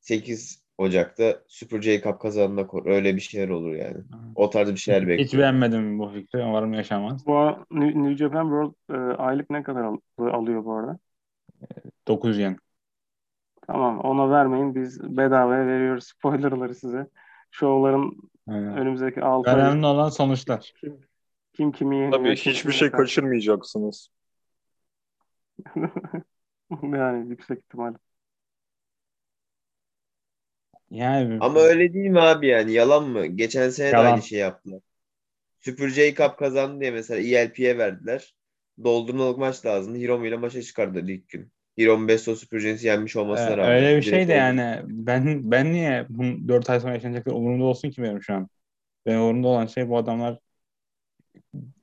[0.00, 2.90] 8 Ocak'ta Super J Cup kazanına korur.
[2.90, 3.96] Öyle bir şeyler olur yani.
[4.34, 5.24] O tarz bir şeyler bekliyorum.
[5.24, 6.42] Hiç beğenmedim bu fikri.
[6.42, 7.26] Umarım yaşamaz.
[7.26, 10.98] Bu New Japan World e, aylık ne kadar al- alıyor bu arada?
[12.08, 12.56] 9 yen.
[13.66, 14.74] Tamam ona vermeyin.
[14.74, 17.06] Biz bedavaya veriyoruz spoilerları size.
[17.50, 18.16] Şovların
[18.48, 18.76] Aynen.
[18.76, 19.56] önümüzdeki 6 ay.
[19.56, 20.72] Önemli olan sonuçlar.
[20.80, 21.00] Kim,
[21.52, 22.12] kim kimi yeniyor.
[22.12, 24.08] Tabii hiçbir şey kaçırmayacaksınız.
[26.82, 27.94] yani yüksek ihtimal.
[30.92, 32.72] Yani Ama öyle değil mi abi yani?
[32.72, 33.26] Yalan mı?
[33.26, 34.04] Geçen sene Yalan.
[34.04, 34.80] de aynı şey yaptılar.
[35.60, 38.34] Super J Cup kazandı diye mesela ELP'ye verdiler.
[38.84, 39.94] Doldurmalık maç lazım.
[39.94, 41.52] Hiromu ile maça çıkardı ilk gün.
[41.78, 43.72] Hiromu Besto Super J'si yenmiş olmasına ee, rağmen.
[43.72, 44.80] Öyle bir şey de yani.
[44.86, 48.48] Ben ben niye bu 4 ay sonra yaşanacaklar umurumda olsun ki benim şu an.
[49.06, 50.38] Benim umurumda olan şey bu adamlar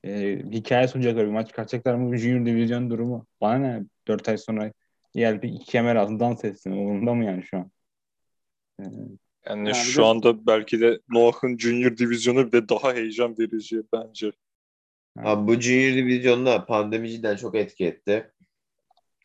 [0.04, 2.16] e, hikaye sunacaklar bir maç çıkartacaklar mı?
[2.16, 3.26] Junior Division durumu.
[3.40, 3.82] Bana ne?
[4.08, 4.72] 4 ay sonra
[5.14, 6.70] ELP iki kemer altında dans etsin.
[6.70, 7.70] Umurumda mı yani şu an?
[9.46, 10.06] Yani, yani şu de...
[10.06, 14.32] anda belki de Noah'ın Junior Divizyonu bile daha heyecan verici bence.
[15.18, 18.32] Abi bu Junior Divizyonda pandemi cidden çok etki etti.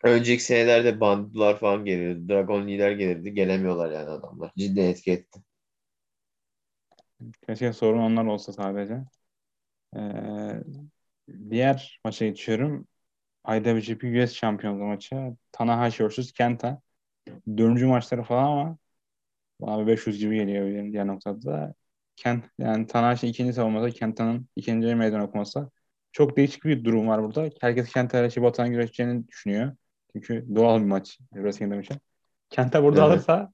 [0.04, 2.30] Önceki senelerde bandılar falan geliyordu.
[2.30, 3.34] Dragon lider gelirdi.
[3.34, 4.52] Gelemiyorlar yani adamlar.
[4.58, 5.40] Cidden etki etti.
[7.48, 9.04] Keşke sorun onlar olsa sadece.
[9.98, 10.64] Ee,
[11.50, 12.88] diğer maça geçiyorum.
[13.48, 15.36] IWGP US şampiyonluğu maçı.
[15.52, 16.32] Tanahashi vs.
[16.32, 16.82] Kenta.
[17.58, 18.78] Dördüncü maçları falan ama
[19.62, 21.74] Abi 500 gibi geliyor benim diğer noktada.
[22.16, 25.72] Kent, yani Tanahashi ikinci savunmada Kenta'nın ikinci meydan okuması.
[26.12, 27.50] Çok değişik bir durum var burada.
[27.62, 29.76] Herkes Kenta'yla Shibata'nın güreşeceğini düşünüyor.
[30.14, 31.20] Çünkü doğal bir maç.
[31.34, 31.98] Wrestling demişim.
[32.50, 33.12] Kenta burada evet.
[33.12, 33.52] alırsa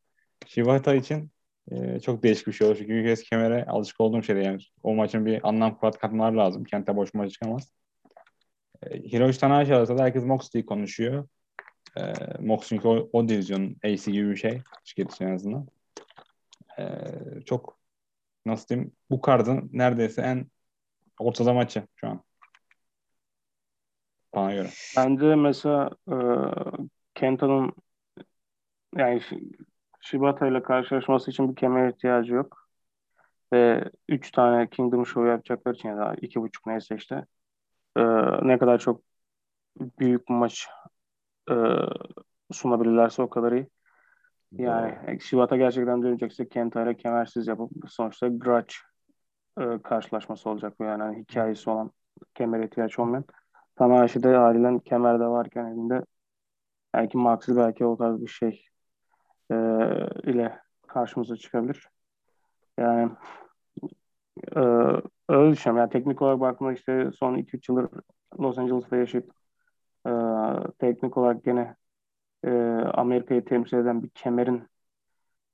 [0.47, 1.31] Shibata için
[1.71, 2.75] e, çok değişik bir şey olur.
[2.75, 4.59] Çünkü bir kez kemere alışık olduğum şey yani.
[4.83, 6.63] O maçın bir anlam kurat katmaları lazım.
[6.63, 7.71] Kente boş maç çıkamaz.
[8.83, 11.27] E, Hiroshi Tanahashi arasında da herkes Moxley konuşuyor.
[11.97, 12.01] E,
[12.39, 14.61] Mox çünkü o, o divizyonun AC gibi bir şey.
[14.83, 15.67] Şirket en azından.
[16.79, 16.85] E,
[17.45, 17.79] çok
[18.45, 20.45] nasıl diyeyim bu kardın neredeyse en
[21.19, 22.23] ortada maçı şu an.
[24.33, 24.69] Bana göre.
[24.97, 26.15] Bence mesela e,
[27.15, 27.73] Kenta'nın
[28.95, 29.21] yani
[30.01, 32.67] Shibata ile karşılaşması için bir kemer ihtiyacı yok.
[33.53, 37.25] Ve 3 tane Kingdom Show yapacaklar için ya da iki buçuk neyse işte
[37.97, 38.01] e,
[38.47, 39.01] ne kadar çok
[39.79, 40.67] büyük maç
[41.51, 41.55] e,
[42.51, 43.67] sunabilirlerse o kadar iyi.
[44.51, 48.73] Yani Shibata gerçekten dönecekse Kenta ile kemersiz yapıp sonuçta grudge
[49.59, 51.01] e, karşılaşması olacak bu yani.
[51.01, 51.91] yani hikayesi olan
[52.35, 53.25] kemer ihtiyaç olmayan.
[53.75, 56.05] Tanahashi'de haliyle kemer de varken elinde
[56.93, 58.65] belki Maxi belki o tarz bir şey
[59.51, 59.55] e,
[60.23, 61.89] ile karşımıza çıkabilir.
[62.77, 63.11] Yani
[64.55, 64.59] e,
[65.29, 65.77] öyle düşünüyorum.
[65.77, 67.89] Yani teknik olarak baktığımda işte son 2-3 yıldır
[68.39, 69.31] Los Angeles'ta yaşayıp
[70.07, 70.11] e,
[70.79, 71.75] teknik olarak gene
[72.45, 72.49] e,
[72.93, 74.63] Amerika'yı temsil eden bir kemerin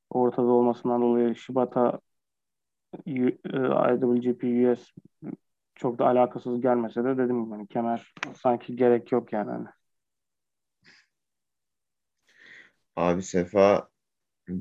[0.09, 1.99] ortada olmasından dolayı Shibata
[3.07, 3.11] e,
[3.93, 4.91] IWGP US
[5.75, 9.51] çok da alakasız gelmese de dedim gibi hani kemer sanki gerek yok yani.
[9.51, 9.67] Hani.
[12.95, 13.89] Abi Sefa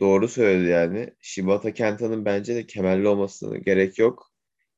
[0.00, 1.14] doğru söyledi yani.
[1.20, 4.30] Shibata Kenta'nın bence de kemerli olmasına gerek yok.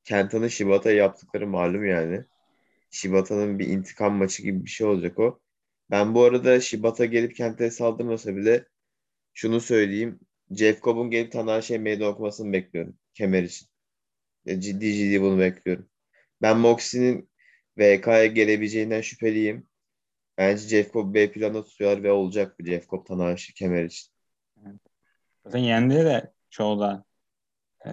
[0.04, 2.24] Kenta'nın Shibata'ya yaptıkları malum yani.
[2.90, 5.40] Shibata'nın bir intikam maçı gibi bir şey olacak o.
[5.90, 8.66] Ben bu arada Shibata gelip Kenta'ya saldırmasa bile
[9.34, 10.20] şunu söyleyeyim.
[10.50, 12.98] Jeff Cobb'un gelip Tanahashi'ye meydan okumasını bekliyorum.
[13.14, 13.68] Kemer için.
[14.48, 15.88] Ciddi ciddi bunu bekliyorum.
[16.42, 17.30] Ben Moxie'nin
[17.78, 19.66] VK'ya gelebileceğinden şüpheliyim.
[20.38, 24.12] Bence Jeff Cobb B plana tutuyor ve olacak bir Jeff Cobb Tanahashi kemer için.
[25.44, 27.04] Zaten yendi de çoğu da.
[27.86, 27.90] Ee,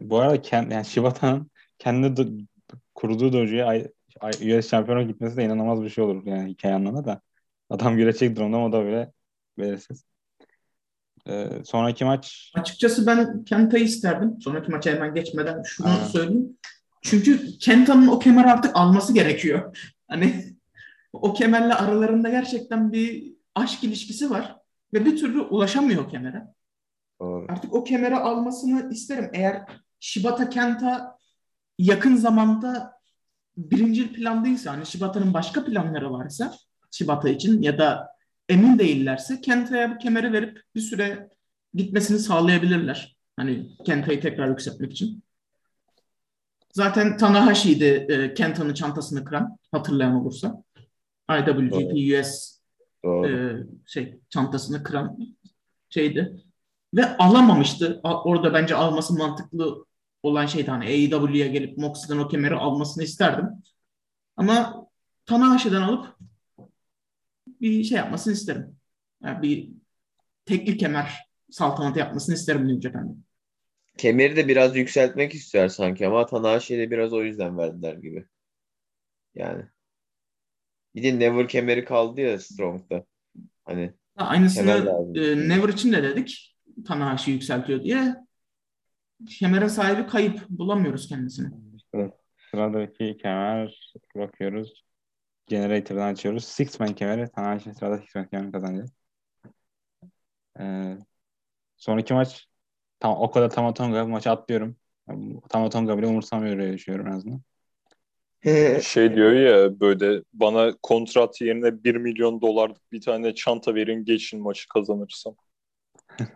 [0.00, 2.46] bu arada kend, yani Shibata'nın kendi do-
[2.94, 3.84] kurduğu dojuya
[4.22, 7.22] US şampiyona gitmesi de inanılmaz bir şey olur yani hikaye anlamında da.
[7.70, 9.12] Adam güreşecek durumda o da bile
[9.58, 10.04] belirsiz.
[11.28, 14.40] Ee, sonraki maç Açıkçası ben Kenta'yı isterdim.
[14.40, 16.04] Sonraki maça hemen geçmeden şunu Aynen.
[16.04, 16.58] söyleyeyim.
[17.02, 19.76] Çünkü Kenta'nın o kemer artık alması gerekiyor.
[20.08, 20.56] Hani
[21.12, 24.56] o kemerle aralarında gerçekten bir aşk ilişkisi var
[24.94, 26.42] ve bir türlü ulaşamıyor kemere.
[27.20, 27.46] Doğru.
[27.48, 29.30] Artık o kemere almasını isterim.
[29.32, 29.62] Eğer
[30.00, 31.18] Shibata Kenta
[31.78, 32.92] yakın zamanda
[33.56, 36.54] birinci plandaysa, hani Shibata'nın başka planları varsa
[36.90, 38.08] Shibata için ya da
[38.48, 41.28] emin değillerse Kenta'ya bu kemeri verip bir süre
[41.74, 43.16] gitmesini sağlayabilirler.
[43.36, 45.22] Hani Kenta'yı tekrar yükseltmek için.
[46.72, 50.62] Zaten Tanahashi'ydi e, Kenta'nın çantasını kıran hatırlayan olursa.
[51.30, 52.58] IWGP US
[53.04, 53.52] e,
[53.86, 55.18] şey çantasını kıran
[55.88, 56.36] şeydi.
[56.94, 58.00] Ve alamamıştı.
[58.04, 59.84] Orada bence alması mantıklı
[60.22, 60.70] olan şeydi.
[60.70, 63.48] Hani AEW'ye gelip Moxley'den o kemeri almasını isterdim.
[64.36, 64.86] Ama
[65.26, 66.16] Tanahashi'den alıp
[67.60, 68.76] bir şey yapmasını isterim.
[69.22, 69.70] Yani bir
[70.44, 73.14] tekli kemer saltanatı yapmasını isterim New Japan'da.
[73.98, 78.26] Kemeri de biraz yükseltmek istiyor sanki ama Tanahashi'ye de biraz o yüzden verdiler gibi.
[79.34, 79.64] Yani.
[80.94, 83.04] Bir de Never kemeri kaldı ya Strong'da.
[83.64, 84.70] Hani ha, aynısını
[85.14, 86.56] e, Never için de dedik.
[86.86, 88.14] Tanahashi yükseltiyor diye.
[89.38, 90.48] Kemere sahibi kayıp.
[90.48, 91.48] Bulamıyoruz kendisini.
[92.50, 94.85] Sıradaki kemer bakıyoruz.
[95.46, 96.44] Generator'dan açıyoruz.
[96.44, 97.30] Six man kemeri.
[97.30, 98.88] Tanahashi sırada six man kemeri kazanacak.
[100.60, 100.98] Ee,
[101.76, 102.46] sonraki maç
[103.00, 104.76] tam, o kadar Tamatonga maçı atlıyorum.
[105.48, 107.40] Tamatonga bile umursamıyor diye düşünüyorum en azından.
[108.82, 114.42] şey diyor ya böyle bana kontrat yerine 1 milyon dolarlık bir tane çanta verin geçin
[114.42, 115.34] maçı kazanırsam.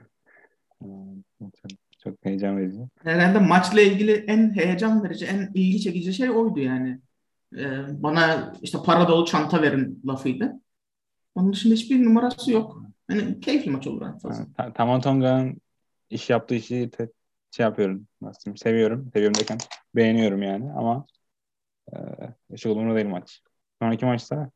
[1.40, 2.78] çok, çok heyecan verici.
[3.02, 7.00] Herhalde maçla ilgili en heyecan verici, en ilgi çekici şey oydu yani.
[7.56, 10.60] Ee, bana işte para dolu çanta verin lafıydı.
[11.34, 12.82] Onun dışında hiçbir numarası yok.
[13.10, 14.72] Yani keyifli maç olur en fazla.
[14.74, 15.60] Tamatonga'nın
[16.10, 17.08] iş yaptığı işi te,
[17.50, 18.06] şey yapıyorum.
[18.20, 19.10] Nasıl seviyorum.
[19.12, 19.58] Seviyorum derken
[19.96, 21.06] beğeniyorum yani ama
[22.50, 23.42] e, çok umurumda değil maç.
[23.82, 24.50] Sonraki maçta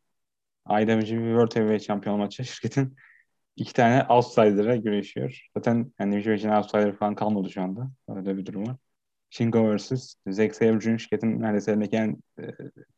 [0.71, 2.97] IWGP World Heavyweight Şampiyon maçı şirketin
[3.57, 5.49] iki tane outsider'a güreşiyor.
[5.57, 7.91] Zaten yani bir için outsider falan kalmadı şu anda.
[8.09, 8.77] Öyle bir durum var.
[9.35, 10.17] Shingo vs.
[10.29, 10.99] Zack Sabre Jr.
[10.99, 12.55] şirketin neredeyse en e,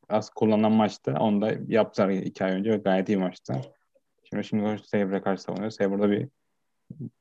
[0.09, 1.14] az kullanılan maçtı.
[1.20, 3.61] Onu da yaptılar iki ay önce ve gayet iyi maçtı.
[4.24, 5.70] Şimdi Shingo Sabre'e karşı savunuyor.
[5.70, 6.28] Sabre'da bir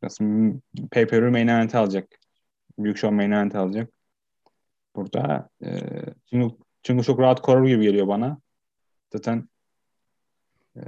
[0.02, 0.26] nasıl
[0.92, 2.08] pay-per-view main event alacak.
[2.80, 3.94] Büyük show main event alacak.
[4.96, 5.80] Burada e,
[6.30, 8.38] Shingo, Shingo çok rahat korur gibi geliyor bana.
[9.14, 9.50] Zaten
[10.76, 10.82] e,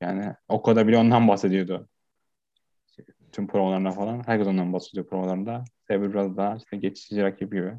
[0.00, 1.88] yani o kadar bile ondan bahsediyordu.
[3.20, 4.22] Bütün provalarına falan.
[4.26, 5.64] Herkes ondan bahsediyor provalarında.
[5.88, 7.78] Saber biraz daha işte geçici rakip gibi.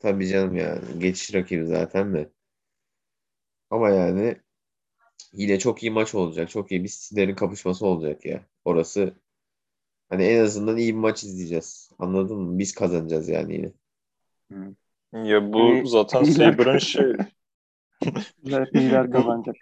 [0.00, 0.98] Tabii canım yani.
[0.98, 2.32] Geçiş rakibi zaten de.
[3.70, 4.36] Ama yani
[5.32, 6.50] yine çok iyi maç olacak.
[6.50, 8.46] Çok iyi bir stillerin kapışması olacak ya.
[8.64, 9.14] Orası
[10.10, 11.90] hani en azından iyi bir maç izleyeceğiz.
[11.98, 12.58] Anladın mı?
[12.60, 13.72] Biz kazanacağız yani yine.
[15.12, 17.12] Ya bu zaten Saber'ın şey
[18.52, 19.56] Evet, iyiler kazanacak.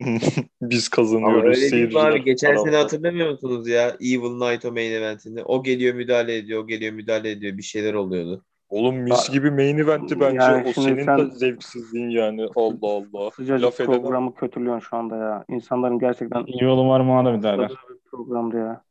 [0.62, 1.58] biz Ama kazanıyoruz.
[1.58, 2.24] öyle değil abi?
[2.24, 3.88] Geçen sene hatırlamıyor musunuz ya?
[4.00, 5.44] Evil Knight o main eventinde.
[5.44, 7.56] O geliyor müdahale ediyor, o geliyor müdahale ediyor.
[7.58, 8.44] Bir şeyler oluyordu.
[8.68, 10.36] Oğlum mis gibi main event'ti bence.
[10.42, 12.46] Yani o senin sen- de zevksizliğin yani.
[12.56, 13.30] Allah Allah.
[13.30, 14.00] Sıcacık Laf edemem.
[14.02, 15.44] programı kötülüyorsun şu anda ya.
[15.48, 17.70] İnsanların gerçekten İyi yolum var mı ona da bir derler.
[18.10, 18.82] Programdı ya.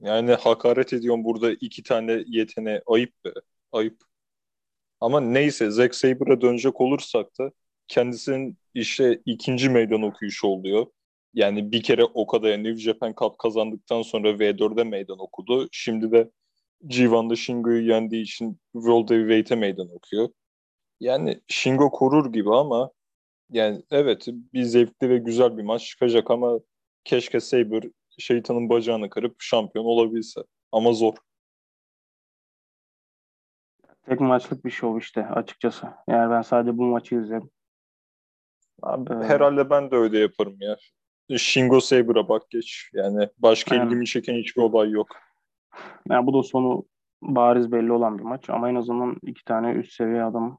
[0.00, 2.82] Yani hakaret ediyorum burada iki tane yeteneğe.
[2.86, 3.28] Ayıp be.
[3.72, 3.96] Ayıp.
[5.00, 7.50] Ama neyse Zack Saber'a dönecek olursak da
[7.88, 10.86] kendisinin işte ikinci meydan okuyuşu oluyor.
[11.34, 15.68] Yani bir kere Okada'ya New Japan Cup kazandıktan sonra V4'e meydan okudu.
[15.72, 16.30] Şimdi de
[16.86, 20.28] G1'da Shingo'yu yendiği için World Heavyweight'e meydan okuyor.
[21.00, 22.90] Yani Shingo korur gibi ama
[23.50, 26.60] yani evet bir zevkli ve güzel bir maç çıkacak ama
[27.04, 27.82] keşke Saber
[28.18, 30.40] şeytanın bacağını kırıp şampiyon olabilse.
[30.72, 31.14] Ama zor.
[34.06, 35.86] Tek maçlık bir şov işte açıkçası.
[36.08, 37.50] Yani ben sadece bu maçı izledim.
[38.82, 40.76] Abi, Ee, herhalde ben de öyle yaparım ya.
[41.38, 42.90] Shingo Saber'a bak geç.
[42.92, 43.86] Yani başka Aynen.
[43.86, 45.06] ilgimi çeken hiçbir olay yok.
[46.10, 46.84] Yani bu da sonu
[47.22, 50.58] bariz belli olan bir maç ama en azından iki tane üst seviye adam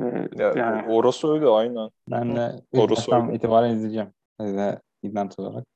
[0.00, 1.90] ve Ya, yani Orası öyle aynen.
[2.10, 3.34] Ben de Orası öyle.
[3.34, 4.08] itibaren izleyeceğim.
[4.40, 5.66] Size idlant olarak.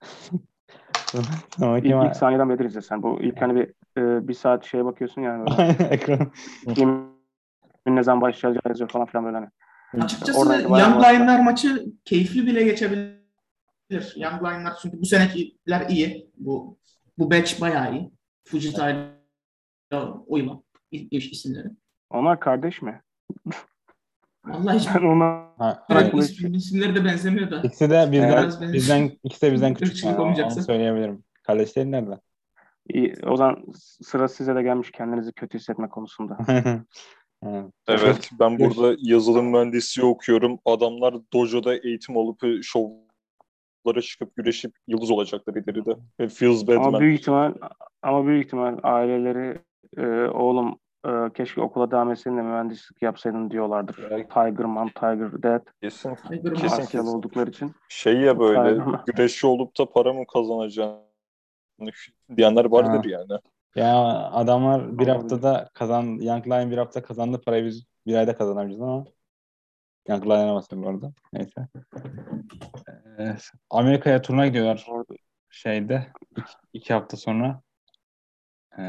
[1.14, 3.02] İlk, ilk saniyeden beri izlesen.
[3.02, 3.68] Bu ilk hani bir,
[4.02, 5.50] e, bir saat şeye bakıyorsun yani
[5.90, 6.32] ekran.
[6.74, 7.10] Kimin
[7.86, 9.48] ne zaman başlayacağı yazıyor falan filan böyle hani.
[9.98, 11.02] Açıkçası Young.
[11.02, 14.14] Lion'lar maçı keyifli bile geçebilir.
[14.16, 16.30] Young Lion'lar çünkü bu senekiler iyi.
[16.36, 16.78] Bu
[17.18, 18.10] bu batch bayağı iyi.
[18.44, 20.62] Fujita ile uyma
[20.92, 21.68] isimleri.
[22.10, 23.02] Onlar kardeş mi?
[24.44, 26.10] Vallahi hiç Ben ona Ha, evet.
[26.14, 26.56] Evet.
[26.56, 27.60] isimleri de benzemiyor da.
[27.62, 28.72] İkisi de bizden, benziyor.
[28.72, 30.04] bizden, ikisi de bizden küçük.
[30.04, 31.24] Yani, söyleyebilirim.
[31.42, 32.20] Kardeşlerin nerede?
[32.94, 33.14] iyi.
[33.26, 33.64] O zaman
[34.02, 36.38] sıra size de gelmiş kendinizi kötü hissetme konusunda.
[37.46, 37.64] Evet.
[37.88, 40.58] Evet ben burada yazılım mühendisliği okuyorum.
[40.64, 45.96] Adamlar dojo'da eğitim alıp şovlara çıkıp güreşip yıldız olacaklar ileride.
[46.20, 47.00] Ve feels bad Ama man.
[47.00, 47.54] büyük ihtimal
[48.02, 49.58] ama büyük ihtimal aileleri
[49.96, 54.10] e, oğlum e, keşke okula devam etseydin de mühendislik yapsaydın diyorlardır.
[54.10, 55.66] Ya- Tiger Mom, Tiger Dad.
[55.82, 56.14] Kesin.
[56.14, 57.06] Tiger Kesin, Asyalı kesin.
[57.18, 57.72] oldukları için.
[57.88, 61.00] Şey ya böyle güreşçi olup da para mı kazanacaksın
[62.36, 63.40] diyenler vardır yani.
[63.76, 63.96] Ya
[64.32, 65.08] adamlar bir Olabilir.
[65.08, 69.04] haftada kazan, Young Lion bir hafta kazandı parayı biz bir ayda kazanamayacağız ama
[70.08, 71.12] Young Lion'a basıyorum bu arada.
[71.32, 71.68] Neyse.
[73.18, 73.36] Ee,
[73.70, 74.86] Amerika'ya turuna gidiyorlar
[75.50, 76.06] şeyde
[76.36, 77.62] iki, iki hafta sonra.
[78.78, 78.82] Ee,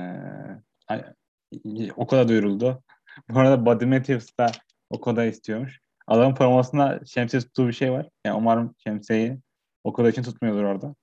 [1.95, 2.84] o kadar duyuruldu.
[3.29, 4.47] Bu arada Buddy Matthews da
[4.89, 5.79] o kadar istiyormuş.
[6.07, 8.09] Adamın formasında şemsiye tuttuğu bir şey var.
[8.25, 9.38] Yani umarım şemsiyeyi
[9.84, 10.95] o kadar için tutmuyordur orada.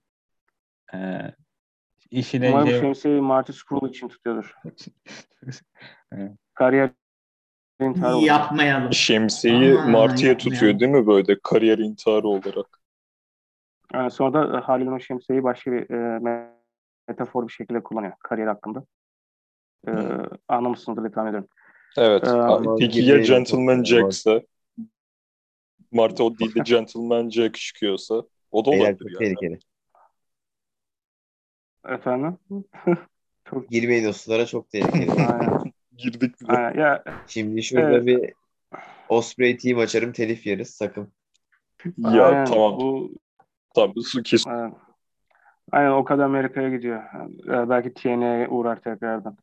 [0.95, 1.35] Ee,
[2.11, 4.55] işine Umarım şey- şemsiyeyi Marty Scurll için tutuyordur.
[6.13, 6.33] Evet.
[6.55, 6.91] Kariyer
[7.81, 8.27] intihar olur.
[8.27, 8.93] Yapmayalım.
[8.93, 10.39] Şemsiyeyi Aman, Martı'ya yapmayalım.
[10.59, 12.81] tutuyor değil mi böyle kariyer intiharı olarak?
[13.95, 16.19] Yani sonra da e, Halil'in o şemsiyeyi başka bir e,
[17.09, 18.85] metafor bir şekilde kullanıyor kariyer hakkında.
[19.89, 20.25] E, Hmm.
[20.49, 21.49] anlamışsınızdır diye tahmin ediyorum.
[21.99, 22.25] Evet.
[22.29, 23.19] Ee, Peki ya.
[23.19, 24.43] Gentleman Jack'sa?
[25.93, 29.35] Martı o değil de Gentleman Jack çıkıyorsa o da olabilir çok yani.
[29.35, 29.59] tehlikeli.
[31.89, 32.39] Efendim?
[33.51, 35.11] Çok Girmeyin o sulara çok tehlikeli.
[35.27, 35.73] aynen.
[35.97, 36.53] Girdik bile.
[36.53, 36.81] aynen.
[36.81, 38.07] Ya Şimdi şurada Evet.
[38.07, 38.33] bir
[39.09, 41.13] Osprey team açarım telif yeriz sakın.
[41.99, 42.77] Ya aynen, tamam.
[42.77, 43.11] Bu
[43.75, 43.95] Tamam.
[44.05, 44.47] Su kes.
[44.47, 44.75] Aynen.
[45.73, 47.03] Aynen o kadar Amerika'ya gidiyor.
[47.47, 49.37] Yani, belki TNA'ya uğrar tekrardan.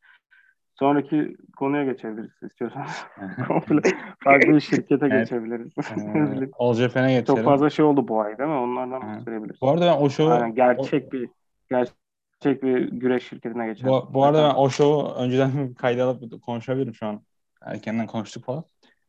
[0.79, 3.05] Sonraki konuya geçebiliriz istiyorsanız.
[3.47, 3.81] Komple
[4.23, 5.29] farklı bir şirkete Evet.
[5.29, 5.71] geçebiliriz.
[5.77, 7.25] Ee, All Japan'e geçelim.
[7.25, 8.55] Çok fazla şey oldu bu ay değil mi?
[8.55, 9.61] Onlardan bahsedebiliriz.
[9.61, 11.29] Bu arada ben o şovu Aynen, gerçek bir
[11.69, 11.95] gerçek
[12.43, 13.91] bir güreş şirketine geçelim.
[13.91, 17.21] bu, bu arada ben o şovu önceden kayda alıp konuşabilirim şu an.
[17.61, 18.65] Erkenden konuştuk falan.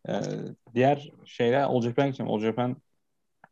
[0.09, 0.13] Ee,
[0.75, 2.27] diğer şeyler All Japan için.
[2.27, 2.77] All Japan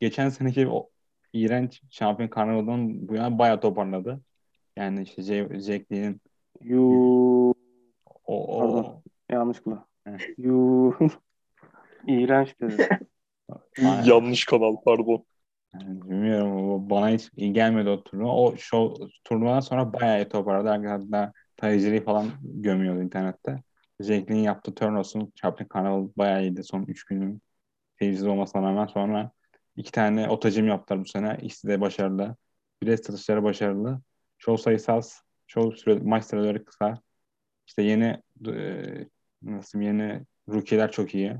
[0.00, 0.90] geçen seneki o
[1.32, 4.20] iğrenç şampiyon karnavalından bu yana bayağı toparladı.
[4.76, 6.20] Yani işte J- Jack Lee'nin
[6.60, 7.54] You
[8.24, 9.02] o, o Pardon.
[9.30, 9.86] yanlışlıkla.
[10.38, 10.94] You
[12.06, 12.88] iğrenç dedi.
[14.06, 15.24] Yanlış kanal pardon.
[15.74, 18.32] Bilmiyorum bana hiç iyi gelmedi o turnuva.
[18.32, 20.88] O show turnuvadan sonra bayağı iyi toparladı.
[20.88, 23.62] Hatta Tajiri falan gömüyordu internette.
[24.00, 25.32] Jack'in yaptığı turn olsun.
[25.34, 27.42] Chaplin Carnival bayağı iyiydi son 3 günün
[27.98, 29.30] seyircisiz olmasına rağmen sonra
[29.76, 31.38] iki tane otacım yaptılar bu sene.
[31.42, 32.36] İkisi de başarılı.
[32.82, 34.00] Bilet satışları başarılı.
[34.38, 35.22] Show sayısı az.
[35.46, 36.98] Show süre, maç süreleri kısa.
[37.66, 39.08] İşte yeni e,
[39.42, 41.36] nasıl yeni rookie'ler çok iyi.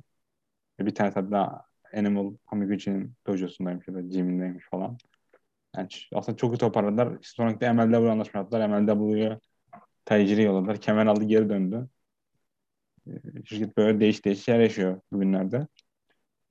[0.80, 1.64] Bir tane hatta
[1.96, 4.98] Animal Hamiguchi'nin dojosundaymış ya da gym'indeymiş falan.
[5.76, 7.20] Yani aslında çok iyi toparladılar.
[7.22, 8.68] İşte sonraki MLW anlaşma yaptılar.
[8.68, 9.40] MLW'ye
[10.04, 10.80] teciri yolladılar.
[10.80, 11.88] Kemer aldı geri döndü.
[13.08, 13.12] Ee,
[13.44, 15.66] şirket böyle değiş değiş yer yaşıyor bugünlerde.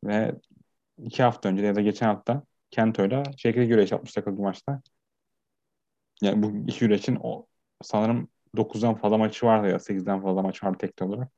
[0.06, 0.36] Ve
[0.98, 4.82] iki hafta önce ya da geçen hafta Kento'yla şekil güreş yapmış takıldı maçta.
[6.22, 7.48] Yani bu iki güreşin o
[7.82, 11.32] sanırım 9'dan fazla maçı vardı ya 8'den fazla maç vardı tek olarak.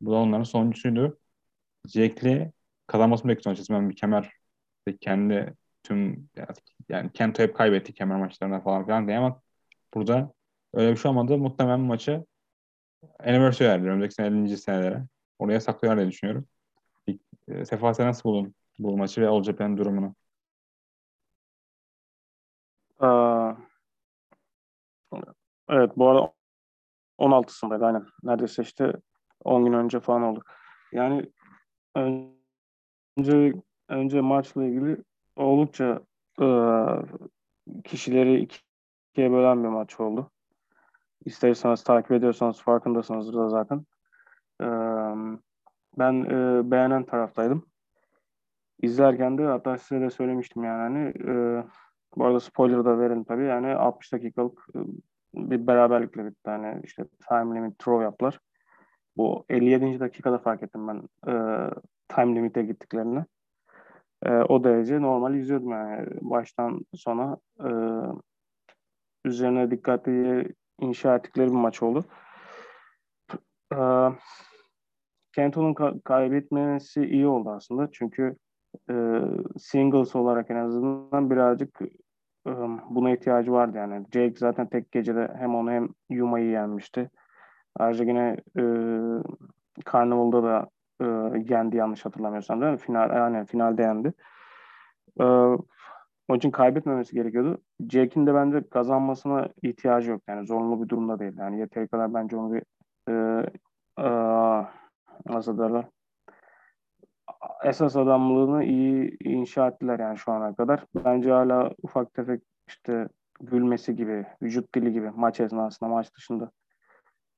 [0.00, 1.18] Bu da onların sonuncusuydu.
[1.88, 2.52] Jake'li
[2.90, 3.80] kazanmasını bekliyorum açıkçası.
[3.80, 4.32] Ben bir kemer
[5.00, 6.28] kendi tüm
[6.88, 9.40] yani Kento hep kaybetti kemer maçlarında falan filan diye ama
[9.94, 10.32] burada
[10.74, 11.38] öyle bir şey olmadı.
[11.38, 12.24] Muhtemelen maçı
[13.18, 13.88] anniversary verdiler.
[13.90, 14.56] Önümüzdeki sene 50.
[14.56, 15.02] senelere.
[15.38, 16.46] Oraya saklıyorlar diye düşünüyorum.
[17.48, 20.14] E, Sefa sen nasıl buldun bu maçı ve Olcapen'in durumunu?
[22.98, 23.52] Aa,
[25.68, 26.32] evet bu arada
[27.18, 28.06] 16'sındaydı aynen.
[28.22, 28.92] Neredeyse işte
[29.44, 30.42] 10 gün önce falan oldu.
[30.92, 31.30] Yani
[31.94, 32.39] önce
[33.88, 34.96] önce maçla ilgili
[35.36, 36.00] oldukça
[36.40, 36.46] e,
[37.84, 40.30] kişileri ikiye bölen bir maç oldu.
[41.24, 43.86] İsterseniz takip ediyorsanız farkındasınız da zaten.
[44.60, 44.66] E,
[45.98, 47.66] ben e, beğenen taraftaydım.
[48.82, 51.64] İzlerken de hatta size de söylemiştim yani hani e,
[52.16, 54.78] bu arada spoiler da verin tabii yani 60 dakikalık e,
[55.34, 58.40] bir beraberlikle bir tane işte time limit throw yaptılar.
[59.16, 60.00] Bu 57.
[60.00, 61.02] dakikada fark ettim ben
[61.32, 61.34] e,
[62.14, 63.24] time limit'e gittiklerini.
[64.22, 67.70] E, o derece normal izliyordum yani baştan sona e,
[69.24, 70.48] üzerine dikkatli
[70.80, 72.04] inşa ettikleri bir maç oldu.
[73.72, 73.78] E,
[75.32, 78.36] Kenton'un ka- kaybetmesi iyi oldu aslında çünkü
[78.90, 78.94] e,
[79.58, 81.82] singles olarak en azından birazcık
[82.46, 82.50] e,
[82.90, 84.06] buna ihtiyacı vardı yani.
[84.12, 87.10] Jake zaten tek gecede hem onu hem Yuma'yı yenmişti.
[87.78, 88.62] Ayrıca yine e,
[89.92, 90.70] Carnival'da da
[91.00, 91.04] e,
[91.48, 92.78] yendi yanlış hatırlamıyorsam değil mi?
[92.78, 94.12] Final, yani finalde yendi.
[95.20, 97.58] E, onun için kaybetmemesi gerekiyordu.
[97.90, 100.22] Jake'in de bence kazanmasına ihtiyacı yok.
[100.28, 101.32] Yani zorunlu bir durumda değil.
[101.38, 102.62] Yani yeteri kadar bence onu bir
[103.08, 103.46] e,
[103.98, 104.08] e,
[105.26, 105.84] nasıl derler
[107.64, 110.84] esas adamlığını iyi inşa ettiler yani şu ana kadar.
[111.04, 113.08] Bence hala ufak tefek işte
[113.40, 116.50] gülmesi gibi, vücut dili gibi maç esnasında, maç dışında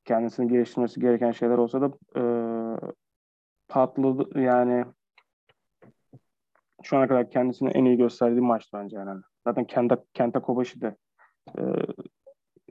[0.04, 2.22] kendisini geliştirmesi gereken şeyler olsa da e,
[3.72, 4.84] patladı yani
[6.82, 9.20] şu ana kadar kendisini en iyi gösterdiği maçtı bence yani.
[9.46, 10.96] Zaten Kenta, Kenta Kobashi de
[11.58, 11.62] e,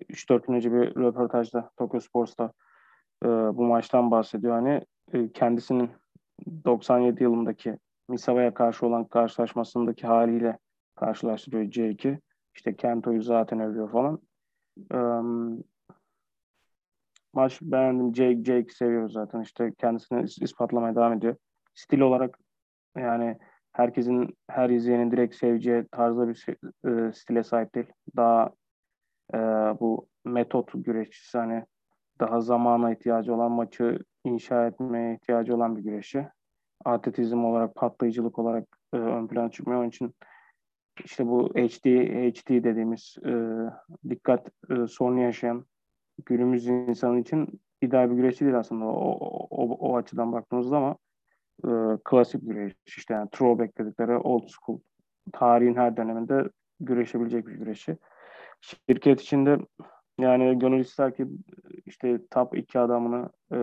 [0.09, 2.51] 3-4 gün önce bir röportajda Tokyo Sports'ta
[3.25, 4.53] e, bu maçtan bahsediyor.
[4.53, 4.81] Hani
[5.13, 5.89] e, kendisinin
[6.65, 7.77] 97 yılındaki
[8.09, 10.57] Misawa'ya karşı olan karşılaşmasındaki haliyle
[10.95, 12.19] karşılaştırıyor C2.
[12.55, 14.19] İşte Kento'yu zaten övüyor falan.
[14.93, 15.63] Um,
[17.33, 18.15] maç beğendim.
[18.15, 19.41] Jake, Jake seviyor zaten.
[19.41, 21.35] İşte kendisini ispatlamaya devam ediyor.
[21.73, 22.39] Stil olarak
[22.97, 23.37] yani
[23.71, 26.45] herkesin, her izleyenin direkt seveceği tarzda bir
[26.85, 27.87] e, stile sahip değil.
[28.15, 28.51] Daha
[29.33, 29.37] e,
[29.79, 31.65] bu metot güreşçisi hani
[32.19, 36.27] daha zamana ihtiyacı olan maçı inşa etmeye ihtiyacı olan bir güreşi.
[36.85, 39.79] Atletizm olarak, patlayıcılık olarak e, ön plana çıkmıyor.
[39.79, 40.15] Onun için
[41.05, 41.85] işte bu HD,
[42.31, 43.33] HD dediğimiz e,
[44.09, 45.65] dikkat e, sorunu yaşayan
[46.25, 49.11] günümüz insanı için ideal bir güreşçi değil aslında o,
[49.49, 50.97] o, o açıdan baktığımızda ama
[51.65, 54.79] e, klasik güreş işte yani throwback dedikleri old school
[55.33, 56.49] tarihin her döneminde
[56.79, 57.97] güreşebilecek bir güreşçi.
[58.61, 59.57] Şirket içinde
[60.19, 61.27] yani gönül ister ki
[61.85, 63.57] işte top iki adamını e,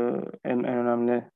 [0.44, 1.30] en, en önemli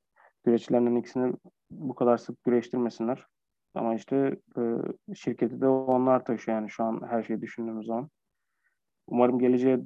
[0.44, 1.34] güreşçilerinden ikisini
[1.70, 3.26] bu kadar sık güreştirmesinler.
[3.74, 4.62] Ama işte e,
[5.14, 8.08] şirketi de onlar taşıyor yani şu an her şeyi düşündüğümüz zaman.
[9.06, 9.80] Umarım geleceğe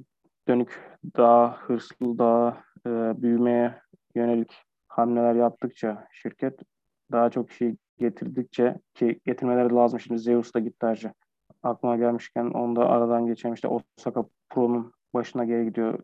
[0.49, 2.91] dönük daha hırslı, daha e,
[3.23, 3.75] büyümeye
[4.15, 4.53] yönelik
[4.89, 6.61] hamleler yaptıkça şirket
[7.13, 10.01] daha çok şey getirdikçe ki getirmeleri lazım.
[10.01, 11.15] Şimdi Zeus da gitti ayrıca.
[11.63, 13.55] Aklıma gelmişken onu da aradan geçelim.
[13.55, 15.99] İşte Osaka Pro'nun başına geri gidiyor.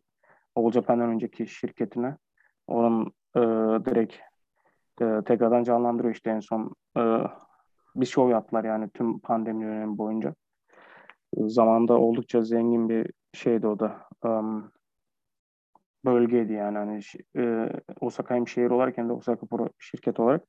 [0.57, 2.17] All Japan'dan önceki şirketine.
[2.67, 3.41] Onun e,
[3.85, 4.15] direkt
[5.01, 7.03] e, tekrardan canlandırıyor işte en son e,
[7.97, 10.35] bir show yaptılar yani tüm pandemi dönemi boyunca.
[11.37, 14.12] E, zamanda oldukça zengin bir şeydi o da.
[14.25, 14.73] Um,
[16.05, 17.01] bölgeydi yani hani
[17.37, 17.69] e,
[18.01, 20.45] Osaka hem şehir olarak hem de Osaka Pro şirket olarak.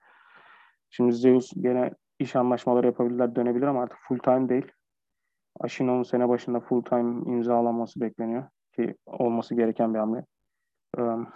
[0.90, 4.72] Şimdi Zeus gene iş anlaşmaları yapabilirler, dönebilir ama artık full time değil.
[5.60, 8.44] Ashino'nun sene başında full time imzalanması bekleniyor
[8.76, 10.26] ki olması gereken bir hamle.
[10.98, 11.28] Um,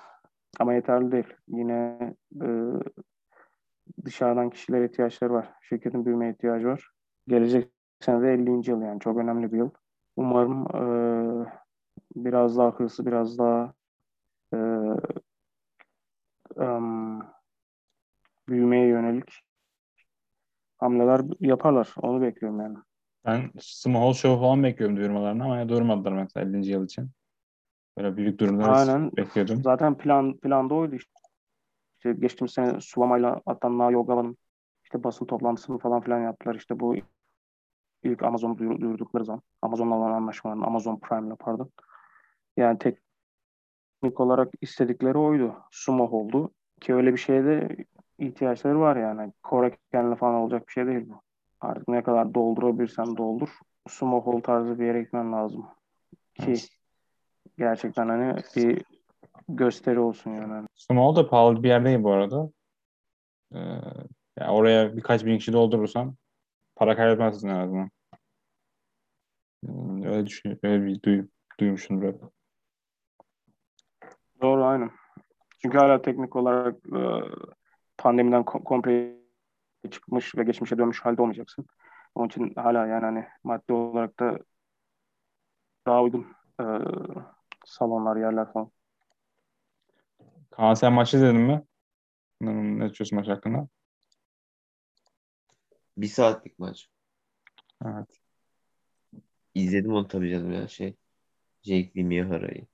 [0.60, 1.34] ama yeterli değil.
[1.48, 1.98] Yine
[2.44, 2.48] e,
[4.06, 5.54] dışarıdan kişilere ihtiyaçları var.
[5.62, 6.90] Şirketin büyüme ihtiyacı var.
[7.28, 8.70] Gelecek sene de 50.
[8.70, 9.70] yıl yani çok önemli bir yıl.
[10.16, 10.82] Umarım e,
[12.16, 13.74] biraz daha hırslı, biraz daha
[14.54, 14.58] e,
[16.56, 17.22] um,
[18.50, 19.42] büyümeye yönelik
[20.78, 21.96] hamleler yaparlar.
[22.02, 22.78] Onu bekliyorum yani.
[23.26, 26.72] Ben Small Show falan bekliyorum duyurmalarını ama ya durmadılar mesela 50.
[26.72, 27.12] yıl için.
[27.98, 29.12] Böyle büyük durumlar Aynen.
[29.18, 29.64] bekliyordum.
[29.64, 31.12] Zaten plan planda oydu işte.
[31.98, 34.38] işte geçtiğimiz sene Sulama'yla hatta Nao Yogava'nın
[34.84, 36.56] işte basın toplantısını falan filan yaptılar.
[36.56, 36.96] İşte bu
[38.04, 39.42] ilk Amazon duyur, duyurdukları zaman.
[39.62, 41.70] Amazon'la olan anlaşmanın Amazon Prime'la pardon.
[42.58, 45.56] Yani teknik olarak istedikleri oydu.
[45.72, 46.52] Sumo oldu.
[46.82, 47.86] Ki öyle bir şeye de
[48.20, 49.34] ihtiyaçları var yani.
[49.50, 51.22] Core kendine falan olacak bir şey değil bu.
[51.62, 53.50] Artık ne kadar doldurabilirsen doldur.
[53.88, 55.66] Sumo hold tarzı bir yere gitmen lazım.
[56.34, 56.56] Ki
[57.58, 58.84] gerçekten hani bir
[59.50, 60.68] gösteri olsun yani.
[60.76, 62.50] Small da pahalı bir yer değil bu arada.
[63.54, 63.60] Ee,
[64.40, 66.16] yani oraya birkaç bin kişi doldurursan
[66.78, 67.90] para kaybetmezsin en azından.
[69.66, 70.70] Hmm, öyle düşünüyorum.
[70.70, 71.28] Öyle bir duy,
[71.60, 72.22] duymuşum hep.
[74.42, 74.92] Doğru aynen.
[75.62, 77.02] Çünkü hala teknik olarak e,
[77.98, 79.18] pandemiden kom- komple
[79.92, 81.66] çıkmış ve geçmişe dönmüş halde olmayacaksın.
[82.16, 84.40] Onun için hala yani hani maddi olarak da
[85.88, 86.28] daha uygun
[86.62, 86.66] e,
[87.66, 88.72] salonlar, yerler falan.
[90.52, 91.64] Kaan sen maçı izledin mi?
[92.42, 93.68] Ne düşünüyorsun maç hakkında?
[95.98, 96.90] Bir saatlik maç.
[97.86, 98.20] Evet.
[99.56, 100.96] İzledim onu tabii canım ya şey.
[101.64, 102.68] Jake Miyahara'yı.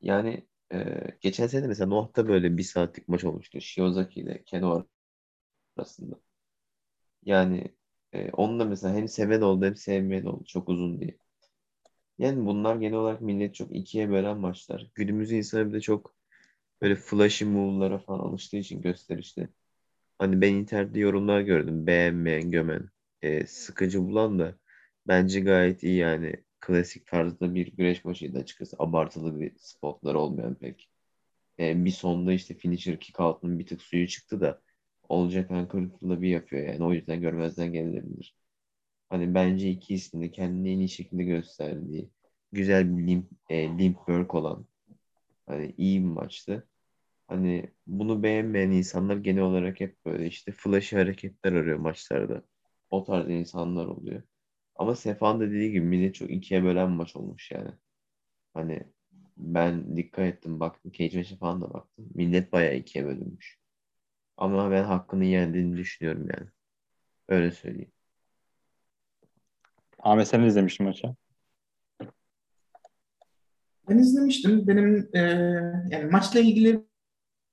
[0.00, 0.78] Yani e,
[1.20, 3.60] geçen sene mesela Noah'ta böyle bir saatlik maç olmuştu.
[3.60, 4.86] Shiozaki ile Keno
[5.78, 6.20] arasında.
[7.24, 7.74] Yani
[8.12, 10.44] e, onu da mesela hem seven oldu hem sevmeyen oldu.
[10.44, 11.18] Çok uzun diye.
[12.18, 14.90] Yani bunlar genel olarak millet çok ikiye bölen maçlar.
[14.94, 16.14] Günümüz insanı bir de çok
[16.82, 19.48] böyle flashy move'lara falan alıştığı için gösterişli.
[20.18, 21.86] Hani ben internette yorumlar gördüm.
[21.86, 22.90] Beğenmeyen, gömen,
[23.22, 24.58] e, sıkıcı bulan da
[25.08, 26.36] bence gayet iyi yani.
[26.60, 28.76] Klasik tarzda bir güreş maçıydı açıkçası.
[28.78, 30.90] Abartılı bir spotlar olmayan pek.
[31.60, 34.62] E, bir sonda işte finisher kick out'un bir tık suyu çıktı da
[35.08, 36.84] olacak Ankara'da bir yapıyor yani.
[36.84, 38.36] O yüzden görmezden gelinebilir.
[39.08, 42.10] Hani bence iki isim kendini en iyi şekilde gösterdiği,
[42.52, 44.66] güzel bir limp, e, limp work olan
[45.46, 46.68] hani iyi bir maçtı.
[47.28, 52.42] Hani bunu beğenmeyen insanlar genel olarak hep böyle işte flash hareketler arıyor maçlarda.
[52.90, 54.22] O tarz insanlar oluyor.
[54.76, 57.70] Ama Sefan da dediği gibi millet çok ikiye bölen maç olmuş yani.
[58.54, 58.82] Hani
[59.36, 60.92] ben dikkat ettim baktım.
[60.92, 62.08] Cage maçı falan da baktım.
[62.14, 63.58] Millet bayağı ikiye bölünmüş.
[64.36, 66.50] Ama ben hakkını yendiğini düşünüyorum yani.
[67.28, 67.92] Öyle söyleyeyim.
[69.98, 71.14] Ahmet sen izlemiştin maçı.
[73.88, 74.68] Ben izlemiştim.
[74.68, 75.20] Benim e,
[75.90, 76.86] yani maçla ilgili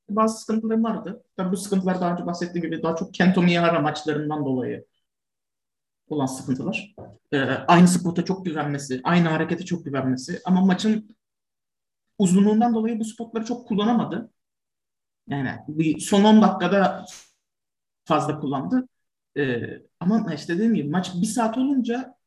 [0.10, 1.24] bazı sıkıntılarım vardı.
[1.38, 4.86] Tabii bu sıkıntılar daha önce bahsettiğim gibi daha çok Kento Miyahara maçlarından dolayı
[6.10, 6.96] olan sıkıntılar.
[7.32, 11.16] E, aynı spota çok güvenmesi, aynı harekete çok güvenmesi ama maçın
[12.18, 14.32] uzunluğundan dolayı bu spotları çok kullanamadı.
[15.28, 17.06] Yani bir son 10 dakikada
[18.06, 18.88] fazla kullandı.
[19.38, 19.62] E,
[20.00, 22.18] ama işte dediğim gibi maç bir saat olunca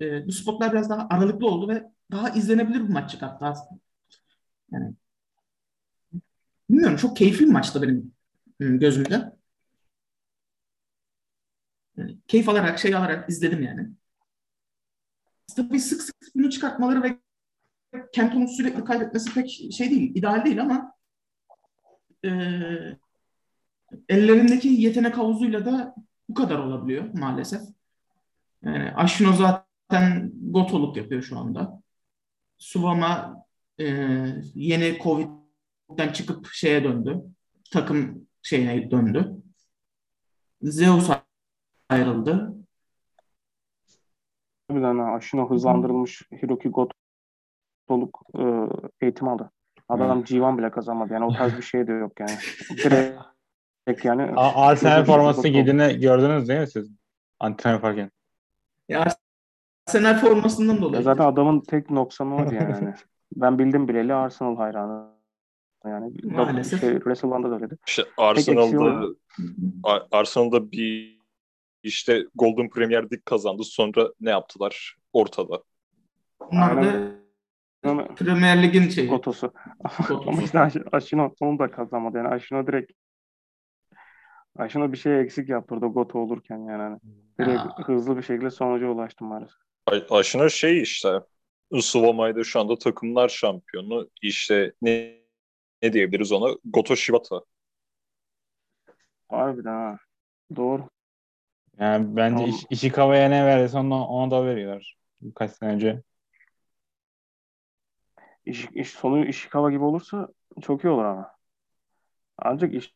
[0.00, 3.80] e, bu spotlar biraz daha aralıklı oldu ve daha izlenebilir bir maç çıkarttı aslında.
[4.72, 4.94] Yani
[6.70, 8.12] bilmiyorum çok keyifli bir maçtı benim
[8.60, 9.32] gözümde.
[11.96, 13.88] Yani keyif alarak, şey alarak izledim yani.
[15.56, 17.18] Tabii sık sık bunu çıkartmaları ve
[18.12, 20.94] Kenton'un sürekli kaybetmesi pek şey değil, ideal değil ama
[22.24, 22.30] e,
[24.08, 25.94] ellerindeki yetenek havuzuyla da
[26.28, 27.60] bu kadar olabiliyor maalesef.
[28.62, 31.82] Yani Ashino zaten gotoluk yapıyor şu anda.
[32.58, 33.44] Subama
[33.80, 33.84] e,
[34.54, 34.98] yeni
[35.94, 37.22] Covid'den çıkıp şeye döndü.
[37.72, 39.32] Takım şeyine döndü.
[40.62, 41.10] Zeus
[41.88, 42.54] ayrıldı.
[44.70, 48.42] Bir tane Ashino hızlandırılmış Hiroki Gotoluk e,
[49.00, 49.50] eğitim aldı.
[49.88, 50.30] Adam Evet.
[50.30, 51.12] G1 bile kazanmadı.
[51.12, 52.30] Yani o tarz bir şey de yok yani.
[52.84, 56.90] Direkt yani A- Arsenal forması giydiğini gördünüz değil mi siz?
[57.40, 58.10] Antrenman yaparken.
[58.88, 59.06] Ya
[59.86, 61.02] Arsenal formasından Ya dolayı.
[61.02, 62.72] zaten adamın tek noksanı oydu yani.
[62.72, 62.94] Hani
[63.36, 65.13] Ben bildim bileli Arsenal hayranı.
[65.86, 66.80] Yani Maalesef.
[66.80, 67.76] Şey, WrestleMania'da da öyleydi.
[67.86, 69.06] İşte Arsenal'da
[70.12, 71.20] Arsenal'da bir
[71.82, 73.62] işte Golden Premier League kazandı.
[73.64, 74.96] Sonra ne yaptılar?
[75.12, 75.62] Ortada.
[76.52, 77.24] Bunlar da Aynen.
[77.84, 79.08] Ama Premier Lig'in şeyi.
[79.08, 79.52] Gotosu.
[79.98, 80.24] Gotosu.
[80.28, 82.16] Ama işte Aş- Aşino onu da kazanmadı.
[82.18, 82.92] Yani Aşino direkt
[84.56, 86.82] Aşino bir şey eksik yaptırdı Goto olurken yani.
[86.82, 86.98] Hani
[87.40, 87.76] direkt Ya.
[87.86, 89.56] hızlı bir şekilde sonuca ulaştı maalesef.
[89.86, 91.20] A- Aşına şey işte
[91.80, 94.08] Suvamay'da şu anda takımlar şampiyonu.
[94.22, 95.23] İşte ne,
[95.84, 96.56] ne diyebiliriz ona?
[96.64, 97.40] Goto Shibata.
[99.28, 99.98] Harbiden ha.
[100.56, 100.88] Doğru.
[101.78, 102.50] Yani bence tamam.
[102.50, 104.96] iş, Ishikawa'ya ne verirse ona, ona da veriyorlar.
[105.34, 106.02] Kaç sene önce.
[108.46, 110.28] İş, iş sonu Ishikawa gibi olursa
[110.62, 111.30] çok iyi olur ama.
[112.38, 112.94] Ancak iş,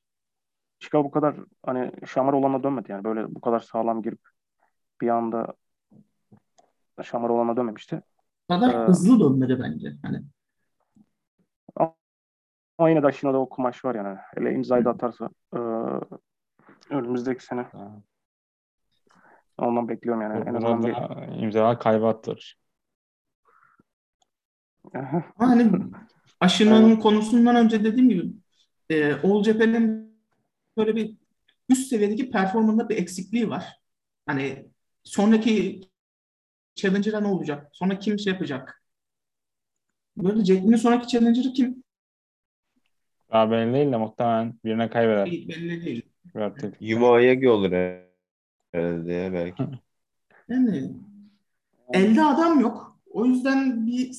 [0.81, 1.37] Ishikawa bu kadar
[1.67, 3.05] hani şamar olana dönmedi yani.
[3.05, 4.21] Böyle bu kadar sağlam girip
[5.01, 5.55] bir anda
[7.03, 8.03] şamar olana dönmemişti.
[8.49, 9.97] O kadar ee, hızlı dönmedi bence.
[10.03, 10.23] Hani.
[12.79, 14.19] Ama yine de Ashino'da o kumaş var yani.
[14.35, 15.59] Hele imzayı da atarsa e,
[16.91, 17.63] önümüzdeki sene.
[17.63, 18.03] Ha.
[19.59, 20.49] Ondan bekliyorum yani.
[20.49, 21.43] En azından bir...
[21.43, 22.59] imzalar kaybattır.
[25.39, 25.73] hani
[26.41, 27.03] Aşino'nun evet.
[27.03, 28.33] konusundan önce dediğim gibi
[28.91, 30.19] e, All Japan'in
[30.77, 31.17] böyle bir
[31.69, 33.81] üst seviyedeki performanda bir eksikliği var.
[34.27, 34.69] Hani
[35.05, 35.81] sonraki
[36.75, 37.69] Challenger'a ne olacak?
[37.73, 38.83] Sonra kim şey yapacak?
[40.17, 41.85] Böyle Jack'in sonraki Challenger'ı kim?
[43.33, 45.27] Belli değil de muhtemelen birine kaybeder.
[45.27, 46.03] Belli değil.
[46.35, 46.77] Artık.
[46.81, 47.73] Yuma Ayagi olur
[48.73, 49.63] herhalde ya belki.
[50.49, 50.91] Yani
[51.93, 53.01] elde adam yok.
[53.11, 54.11] O yüzden bir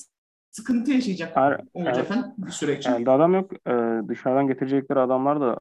[0.51, 2.11] sıkıntı yaşayacak Her, evet.
[2.37, 2.87] bir süreç.
[2.87, 3.53] Elde adam yok.
[3.67, 5.59] Ee, dışarıdan getirecekleri adamlar da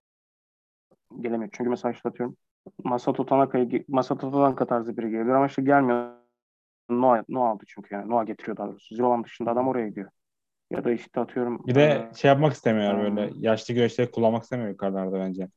[1.21, 1.51] gelemiyor.
[1.53, 2.37] Çünkü mesela işte atıyorum
[2.85, 6.13] Masato Tanaka'yı Masato Tanaka tarzı biri geliyor ama işte gelmiyor.
[6.91, 8.11] Noah, Noah aldı çünkü yani.
[8.11, 8.95] Noah getiriyor daha doğrusu.
[8.95, 10.11] Zirovan dışında adam oraya gidiyor.
[10.71, 11.67] Ya da işte atıyorum.
[11.67, 13.31] Bir de şey yapmak istemiyor e, böyle.
[13.35, 15.49] Yaşlı güreşleri kullanmak istemiyor yukarılarda bence.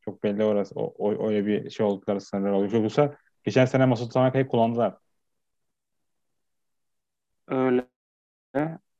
[0.00, 0.74] Çok belli orası.
[0.74, 2.72] O, o, öyle bir şey oldukları sınırlar oluyor.
[2.72, 3.14] Yoksa
[3.44, 4.94] geçen sene Masut Tanaka'yı kullandılar.
[7.48, 7.86] Öyle.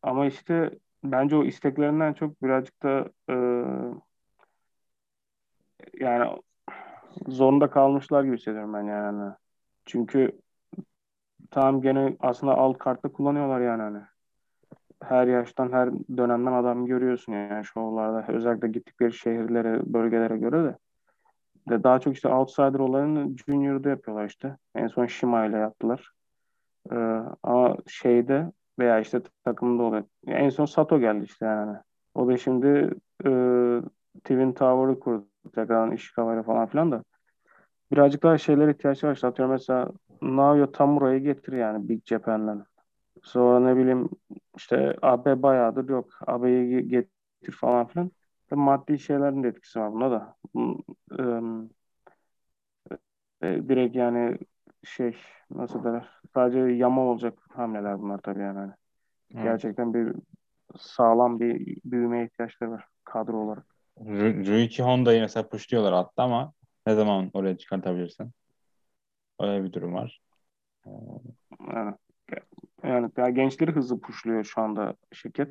[0.03, 0.71] Ama işte
[1.05, 3.35] bence o isteklerinden çok birazcık da e,
[6.01, 6.43] yani
[7.29, 9.33] zorunda kalmışlar gibi hissediyorum ben yani.
[9.87, 10.41] Çünkü
[11.51, 14.18] tam gene aslında alt kartta kullanıyorlar yani hani.
[15.03, 18.33] Her yaştan, her dönemden adam görüyorsun yani şovlarda.
[18.33, 20.77] Özellikle gittikleri şehirlere, bölgelere göre de.
[21.71, 24.57] de daha çok işte outsider olayını Junior'da yapıyorlar işte.
[24.75, 26.13] En son Shima ile yaptılar.
[26.93, 30.05] Ee, ama şeyde veya işte takımda oluyor.
[30.27, 31.77] En son Sato geldi işte yani.
[32.15, 32.91] O da şimdi
[33.25, 33.31] e,
[34.19, 35.27] Twin Tower'ı kurdu.
[35.55, 37.05] Tekrardan Ishikawa falan filan da.
[37.93, 39.15] Birazcık daha şeylere ihtiyaç var.
[39.15, 39.89] İşte atıyorum mesela
[40.23, 42.67] Naoya Tamura'yı getir yani Big Japan'dan.
[43.23, 44.09] Sonra ne bileyim
[44.59, 46.11] işte AB bayağıdır yok.
[46.27, 48.11] AB'yi getir falan filan.
[48.51, 50.37] Tabii maddi şeylerin de etkisi var buna da.
[53.43, 54.39] E, direkt yani
[54.85, 55.17] şey
[55.51, 58.59] nasıl derler sadece yama olacak hamleler bunlar tabii yani.
[58.59, 58.73] Hani.
[59.35, 59.45] Evet.
[59.45, 60.13] Gerçekten bir
[60.79, 63.67] sağlam bir büyümeye ihtiyaçları var kadro olarak.
[64.47, 66.53] Ruiki Honda'yı mesela pushluyorlar hatta ama
[66.87, 68.33] ne zaman oraya çıkartabilirsin?
[69.41, 70.21] Öyle bir durum var.
[71.73, 71.95] Yani,
[72.83, 75.49] yani daha gençleri hızlı pushluyor şu anda şirket.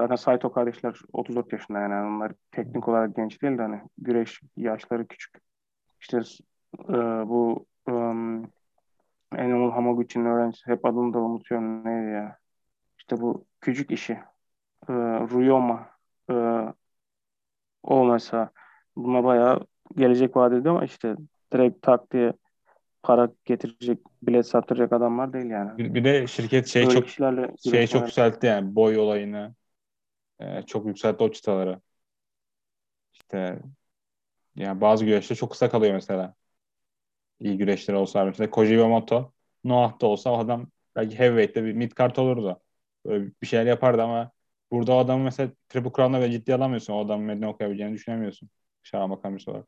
[0.00, 5.08] Zaten Saito kardeşler 34 yaşında yani onlar teknik olarak genç değil de hani güreş yaşları
[5.08, 5.36] küçük.
[6.00, 6.18] İşte
[6.88, 6.94] e,
[7.28, 8.42] bu um,
[9.32, 12.38] Animal Hamaguchi'nin öğrencisi hep adını da unutuyorum neydi ya.
[12.98, 14.12] İşte bu küçük işi.
[14.88, 14.92] E,
[15.30, 15.90] Ruyoma
[16.30, 16.34] e,
[17.82, 18.18] o
[18.96, 19.66] buna bayağı
[19.96, 21.16] gelecek vaat ediyor ama işte
[21.52, 22.32] direkt tak diye
[23.02, 25.78] para getirecek, bilet sattıracak adamlar değil yani.
[25.78, 27.08] Bir, bir de şirket şey Böyle çok
[27.72, 29.54] şey çok yükseltti yani boy olayını.
[30.40, 31.80] Ee, çok yükseltti o çıtaları.
[33.12, 33.58] İşte
[34.56, 36.34] yani bazı güreşler çok kısa kalıyor mesela.
[37.40, 39.32] İyi güreşler olsa mesela Koji Iwamoto
[39.64, 42.60] Noah'ta olsa o adam belki heavyweight'te bir mid card olurdu.
[43.06, 44.30] Böyle bir şeyler yapardı ama
[44.70, 46.92] burada o adamı mesela Triple Crown'da ve ciddi alamıyorsun.
[46.92, 48.50] O adamın medine okuyabileceğini düşünemiyorsun.
[48.82, 49.66] Şahan bakan birisi olarak.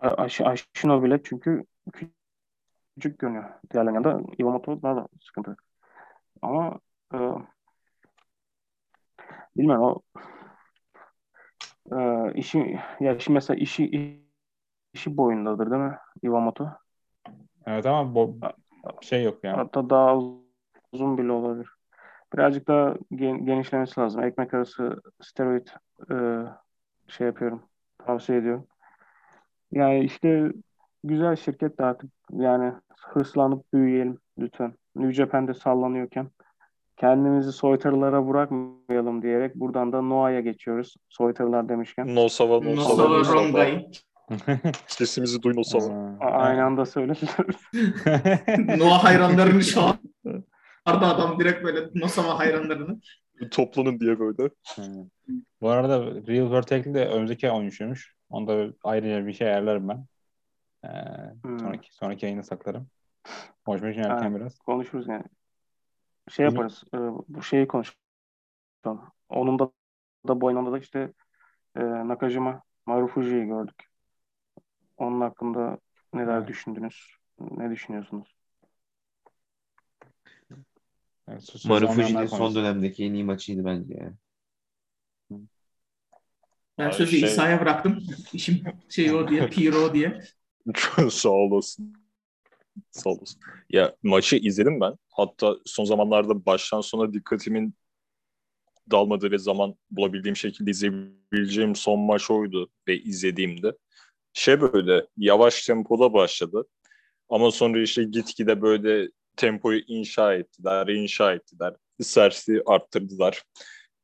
[0.00, 3.44] Aş Aşino bile çünkü küçük görünüyor.
[3.72, 5.56] Diğerlerinin yanında Iwamoto daha da sıkıntı.
[6.42, 6.80] Ama
[7.14, 7.18] e,
[9.56, 10.02] bilmiyorum o
[11.96, 13.90] e, işi ya şimdi mesela işi
[14.94, 16.68] işi boyundadır değil mi Iwamoto?
[17.66, 18.34] Evet ama bo
[19.00, 19.56] şey yok yani.
[19.56, 20.16] Hatta daha
[20.92, 21.68] uzun bile olabilir.
[22.32, 24.22] Birazcık daha gen genişlemesi lazım.
[24.22, 25.66] Ekmek arası steroid
[26.10, 26.14] e,
[27.08, 27.62] şey yapıyorum.
[27.98, 28.66] Tavsiye ediyorum.
[29.72, 30.52] Yani işte
[31.04, 34.74] güzel şirket de artık yani hırslanıp büyüyelim lütfen.
[34.96, 36.30] New Japan'de sallanıyorken
[36.96, 40.96] kendimizi soytarılara bırakmayalım diyerek buradan da Noah'ya geçiyoruz.
[41.08, 42.14] Soytarılar demişken.
[42.14, 43.66] No Sava, No Sava, No Sava.
[44.86, 46.16] Sesimizi duy No Sava.
[46.20, 47.46] Aynı anda söylediler.
[48.78, 49.96] Noah hayranlarını şu an
[50.84, 53.00] Arda adam direkt böyle No Sava hayranlarını.
[53.50, 54.50] Toplanın diye böyle.
[55.60, 58.14] Bu arada Real World Tech'li de önümüzdeki ay oynuyormuş.
[58.30, 60.04] Onda ayrıca bir şey ayarlarım ben.
[60.84, 60.88] Ee,
[61.42, 61.60] hmm.
[61.60, 62.86] sonraki, sonraki yayını saklarım.
[63.64, 64.58] Hoşuma için erken biraz.
[64.58, 65.24] Konuşuruz yani.
[66.30, 66.84] Şey yaparız.
[66.94, 67.96] E, bu şeyi konuşalım.
[69.28, 69.70] Onun da
[70.28, 71.12] da bu da işte
[71.76, 73.90] e, Nakajima Marufuji'yi gördük.
[74.96, 75.78] Onun hakkında
[76.14, 76.48] neler evet.
[76.48, 77.16] düşündünüz?
[77.40, 78.36] Ne düşünüyorsunuz?
[81.28, 84.14] Evet, Marufuji'nin son dönemdeki en iyi maçıydı bence yani.
[86.78, 87.28] Ben Abi sözü şey...
[87.28, 87.98] İsa'ya bıraktım.
[88.32, 90.22] İşim şey o diye, Piro diye.
[91.10, 91.96] Sağ olasın.
[92.90, 93.40] Sağ olasın.
[93.70, 94.94] Ya maçı izledim ben.
[95.10, 97.74] Hatta son zamanlarda baştan sona dikkatimin
[98.90, 103.72] dalmadığı ve zaman bulabildiğim şekilde izleyebileceğim son maç oydu ve izlediğimde.
[104.32, 106.64] Şey böyle yavaş tempoda başladı.
[107.28, 111.74] Ama sonra işte gitgide böyle tempoyu inşa ettiler, inşa ettiler.
[112.02, 113.42] Sersi arttırdılar.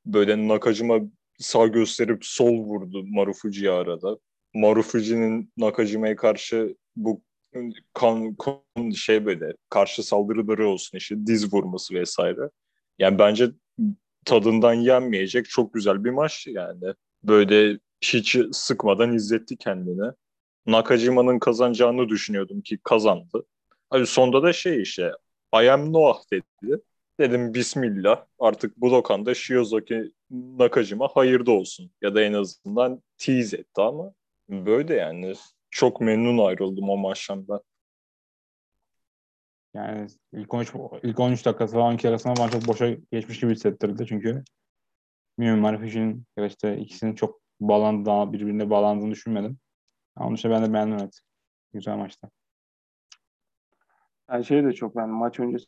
[0.06, 1.00] Böyle Nakajima
[1.38, 4.18] sağ gösterip sol vurdu Marufuji'ye arada.
[4.54, 7.22] Marufuji'nin Nakajima'ya karşı bu
[7.94, 12.50] kan, kan şey böyle karşı saldırıları olsun işte diz vurması vesaire.
[12.98, 13.50] Yani bence
[14.24, 16.94] tadından yenmeyecek çok güzel bir maç yani.
[17.22, 20.12] Böyle hiç sıkmadan izletti kendini.
[20.66, 23.44] Nakajima'nın kazanacağını düşünüyordum ki kazandı.
[23.90, 25.12] Hani sonda da şey işte
[25.54, 26.80] I am Noah dedi.
[27.20, 31.90] Dedim bismillah artık Budokan'da Shiozuki Nakajima hayırda olsun.
[32.02, 34.14] Ya da en azından tease etti ama
[34.48, 35.34] böyle yani
[35.70, 37.60] çok memnun ayrıldım o maçtan ben.
[39.74, 40.72] Yani ilk 13,
[41.02, 44.44] ilk 13 dakikası falan 12 arasında bana çok boşa geçmiş gibi hissettirdi çünkü
[45.38, 49.58] bilmiyorum Marifiş'in ya işte ikisinin çok bağlandığı, birbirine bağlandığını düşünmedim.
[50.16, 51.20] Ama onun için ben de beğendim evet.
[51.72, 52.30] Güzel maçtı.
[54.30, 55.66] Yani şey de çok ben maç öncesi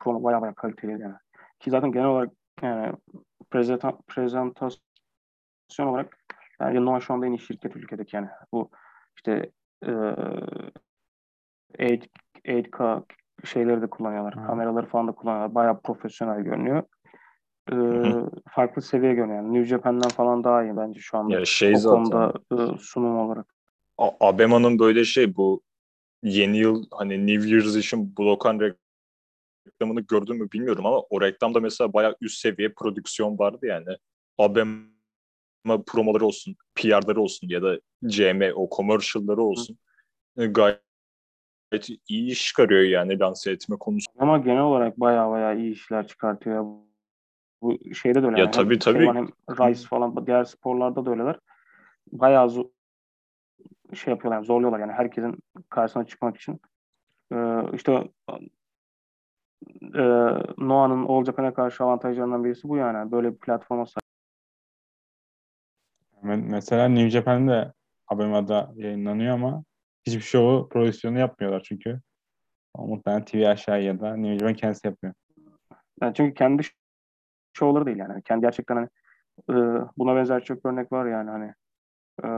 [0.00, 1.14] promo bayağı bayağı kaliteli yani.
[1.60, 2.32] Ki zaten genel olarak
[2.62, 2.96] yani
[3.50, 4.80] prezenta, prezentasyon
[5.86, 6.18] olarak
[6.70, 8.28] yani Noah şu anda en iyi şirket ülkedeki yani.
[8.52, 8.70] Bu
[9.16, 9.50] işte
[9.86, 9.90] e,
[11.78, 12.08] 8,
[12.46, 13.04] 8K
[13.44, 14.34] şeyleri de kullanıyorlar.
[14.34, 14.46] Hmm.
[14.46, 15.54] Kameraları falan da kullanıyorlar.
[15.54, 16.82] Bayağı profesyonel görünüyor.
[17.72, 17.74] Ee,
[18.50, 19.42] farklı seviye görünüyor.
[19.42, 21.34] Yani New Japan'dan falan daha iyi bence şu anda.
[21.34, 22.04] Ya şey o zaten.
[22.04, 23.54] konuda e, sunum olarak.
[23.98, 25.62] A- Abema'nın böyle şey bu
[26.22, 31.92] yeni yıl hani New Year's için Blokan reklamını gördün mü bilmiyorum ama o reklamda mesela
[31.92, 33.96] bayağı üst seviye prodüksiyon vardı yani.
[34.38, 34.91] Abema
[35.86, 39.78] promoları olsun, PR'ları olsun ya da CM o commercial'ları olsun.
[40.38, 40.46] Hı.
[40.46, 40.80] Gayet
[42.08, 44.06] iyi iş çıkarıyor yani lanse etme konusu.
[44.18, 46.64] Ama genel olarak bayağı bayağı iyi işler çıkartıyor.
[47.62, 48.36] Bu şeyde de öyle.
[48.36, 48.50] Ya yani.
[48.50, 49.06] tabii tabii.
[49.06, 51.38] Hem Rice falan diğer sporlarda da öyleler.
[52.12, 52.70] Bayağı zo-
[53.94, 55.38] şey yapıyorlar, zorluyorlar yani herkesin
[55.68, 56.60] karşısına çıkmak için.
[57.32, 58.08] Ee, işte
[59.94, 60.02] e,
[60.58, 63.12] Noah'nın All Japan'a karşı avantajlarından birisi bu yani.
[63.12, 64.11] Böyle bir platforma sahip.
[66.22, 67.72] Mesela New Japan'de
[68.08, 69.64] Abema'da yayınlanıyor ama
[70.06, 72.00] hiçbir şovu prodüksiyonu yapmıyorlar çünkü.
[72.74, 75.14] O muhtemelen TV aşağı ya da New Japan kendisi yapıyor.
[76.02, 76.62] Yani çünkü kendi
[77.52, 78.22] şovları değil yani.
[78.22, 78.88] Kendi gerçekten hani
[79.50, 79.54] e,
[79.96, 81.52] buna benzer çok örnek var yani hani
[82.24, 82.28] e,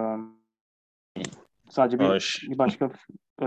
[1.71, 2.91] sadece bir, bir başka
[3.43, 3.47] e,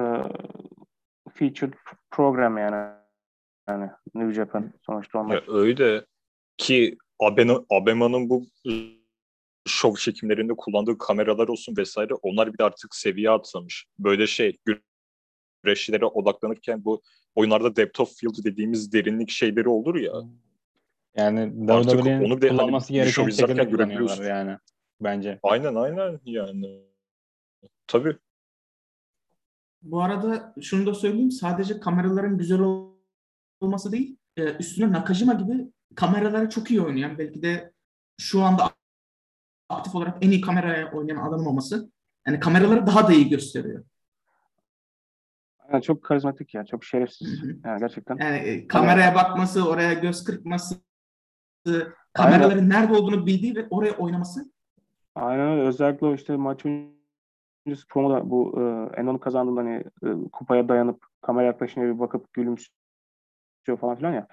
[1.34, 1.74] featured
[2.12, 2.94] program yani
[3.70, 5.36] yani New Japan sonuçta onlar.
[5.36, 6.06] Ya öyle
[6.58, 8.46] ki Abena, Abema'nın bu
[9.68, 13.86] şov çekimlerinde kullandığı kameralar olsun vesaire onlar bir de artık seviye atlamış.
[14.00, 14.58] Böyle şey
[15.64, 17.02] güreşçilere odaklanırken bu
[17.36, 20.14] oyunlarda depth of field dediğimiz derinlik şeyleri olur ya.
[21.16, 24.58] Yani artık onu bile kullanması hani, gereken şekilde kullanıyorlar yani
[25.02, 25.40] bence.
[25.44, 26.82] Aynen aynen yani.
[27.88, 28.16] Tabii.
[29.82, 32.60] Bu arada şunu da söyleyeyim sadece kameraların güzel
[33.62, 34.18] olması değil
[34.60, 37.74] üstüne Nakajima gibi kameraları çok iyi oynayan belki de
[38.20, 38.77] şu anda
[39.70, 41.92] aktif olarak en iyi kameraya oynayan adam olması
[42.28, 43.84] yani kameraları daha da iyi gösteriyor.
[45.74, 47.44] Yani çok karizmatik ya, çok şerefsiz.
[47.66, 48.18] Yani gerçekten.
[48.18, 50.76] Yani e, kameraya bakması, oraya göz kırpması,
[52.14, 52.70] kameraların Aynen.
[52.70, 54.52] nerede olduğunu bildiği ve oraya oynaması.
[55.16, 55.60] Aynen.
[55.60, 58.62] Özellikle işte maç öncesi promoda bu e,
[59.02, 64.28] Enon'u kazandığında hani e, kupaya dayanıp kamera yaklaşınca bir bakıp gülümsüyor falan filan ya.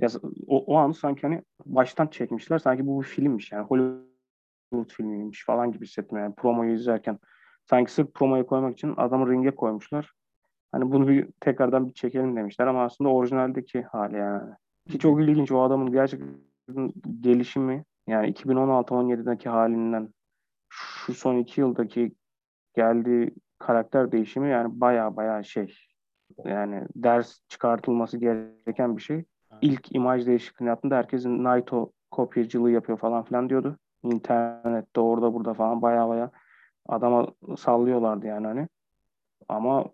[0.00, 0.08] ya
[0.46, 2.58] o, o anı sanki hani baştan çekmişler.
[2.58, 3.64] Sanki bu bir filmmiş yani.
[3.64, 4.15] Hollywood
[4.72, 7.18] Hollywood filmiymiş falan gibi hissettim yani promoyu izlerken.
[7.64, 10.12] Sanki sırf promoyu koymak için adamı ringe koymuşlar.
[10.72, 14.52] Hani bunu bir tekrardan bir çekelim demişler ama aslında orijinaldeki hali yani.
[14.90, 20.08] Ki çok ilginç o adamın gerçekten gelişimi yani 2016-17'deki halinden
[20.68, 22.12] şu son iki yıldaki
[22.74, 25.78] geldiği karakter değişimi yani baya baya şey
[26.44, 29.24] yani ders çıkartılması gereken bir şey.
[29.60, 33.78] İlk imaj değişikliğini yaptığında herkesin Naito kopyacılığı yapıyor falan filan diyordu
[34.12, 36.30] internette orada burada falan baya baya
[36.88, 37.26] adama
[37.56, 38.68] sallıyorlardı yani hani.
[39.48, 39.84] Ama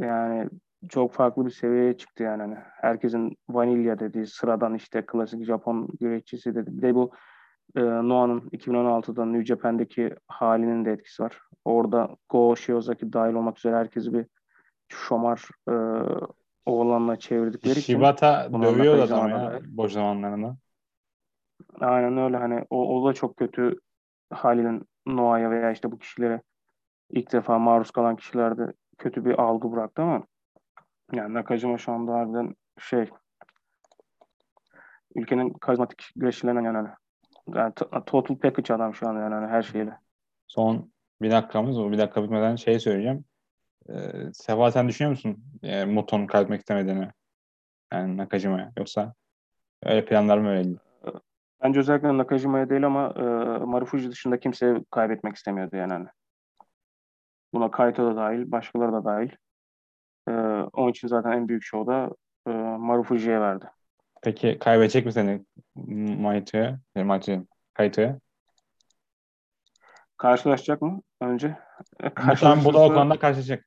[0.00, 0.48] yani
[0.88, 2.56] çok farklı bir seviyeye çıktı yani hani.
[2.80, 6.70] Herkesin vanilya dediği sıradan işte klasik Japon güreşçisi dedi.
[6.72, 7.10] Bir de bu
[7.76, 11.40] e, Noah'nın 2016'da New Japan'deki halinin de etkisi var.
[11.64, 14.26] Orada Go Shiozaki dahil olmak üzere herkesi bir
[14.88, 15.74] şomar e,
[16.66, 17.94] oğlanla çevirdikleri için.
[17.94, 20.56] Shibata dövüyor adamı ya boş zamanlarında.
[21.80, 23.78] Aynen öyle hani o, o da çok kötü
[24.32, 26.42] Halil'in Noah'ya veya işte bu kişilere
[27.10, 30.22] ilk defa maruz kalan kişilerde kötü bir algı bıraktı ama
[31.12, 33.10] yani Nakajima şu anda harbiden şey
[35.14, 36.88] ülkenin karizmatik güreşçilerinden yani,
[37.54, 37.72] yani
[38.06, 39.98] total package adam şu an yani hani her şeyle.
[40.46, 40.90] Son
[41.22, 43.24] bir dakikamız o bir dakika bitmeden şey söyleyeceğim.
[43.88, 47.08] Ee, Seva sen düşünüyor musun e, Moto'nun kaybetmek istemediğini?
[47.92, 48.72] Yani Nakajima'ya.
[48.78, 49.14] Yoksa
[49.82, 50.78] öyle planlar mı öyleydi?
[51.62, 53.22] Bence özellikle Nakajima'ya değil ama e,
[53.64, 55.92] Marufuji dışında kimse kaybetmek istemiyordu yani.
[55.92, 56.08] Hani.
[57.54, 59.30] Buna Kaito da dahil, başkaları da dahil.
[60.28, 60.32] E,
[60.72, 62.10] onun için zaten en büyük şovda
[62.46, 63.64] e, Marufuji'ye verdi.
[64.22, 65.44] Peki kaybedecek mi seni
[66.20, 66.78] Maito'ya?
[66.96, 67.42] Maito'ya,
[67.74, 68.18] Kaito'ya?
[70.16, 71.58] Karşılaşacak mı önce?
[72.40, 73.64] Tamam bu da o konuda karşılaşacak.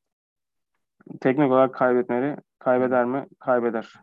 [1.21, 2.37] Teknik olarak kaybetmeli.
[2.59, 3.27] Kaybeder mi?
[3.39, 3.93] Kaybeder.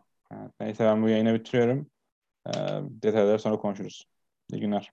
[0.61, 1.87] neyse ben bu yayını bitiriyorum.
[2.47, 2.51] Ee,
[3.03, 4.05] detayları sonra konuşuruz.
[4.53, 4.93] İyi günler.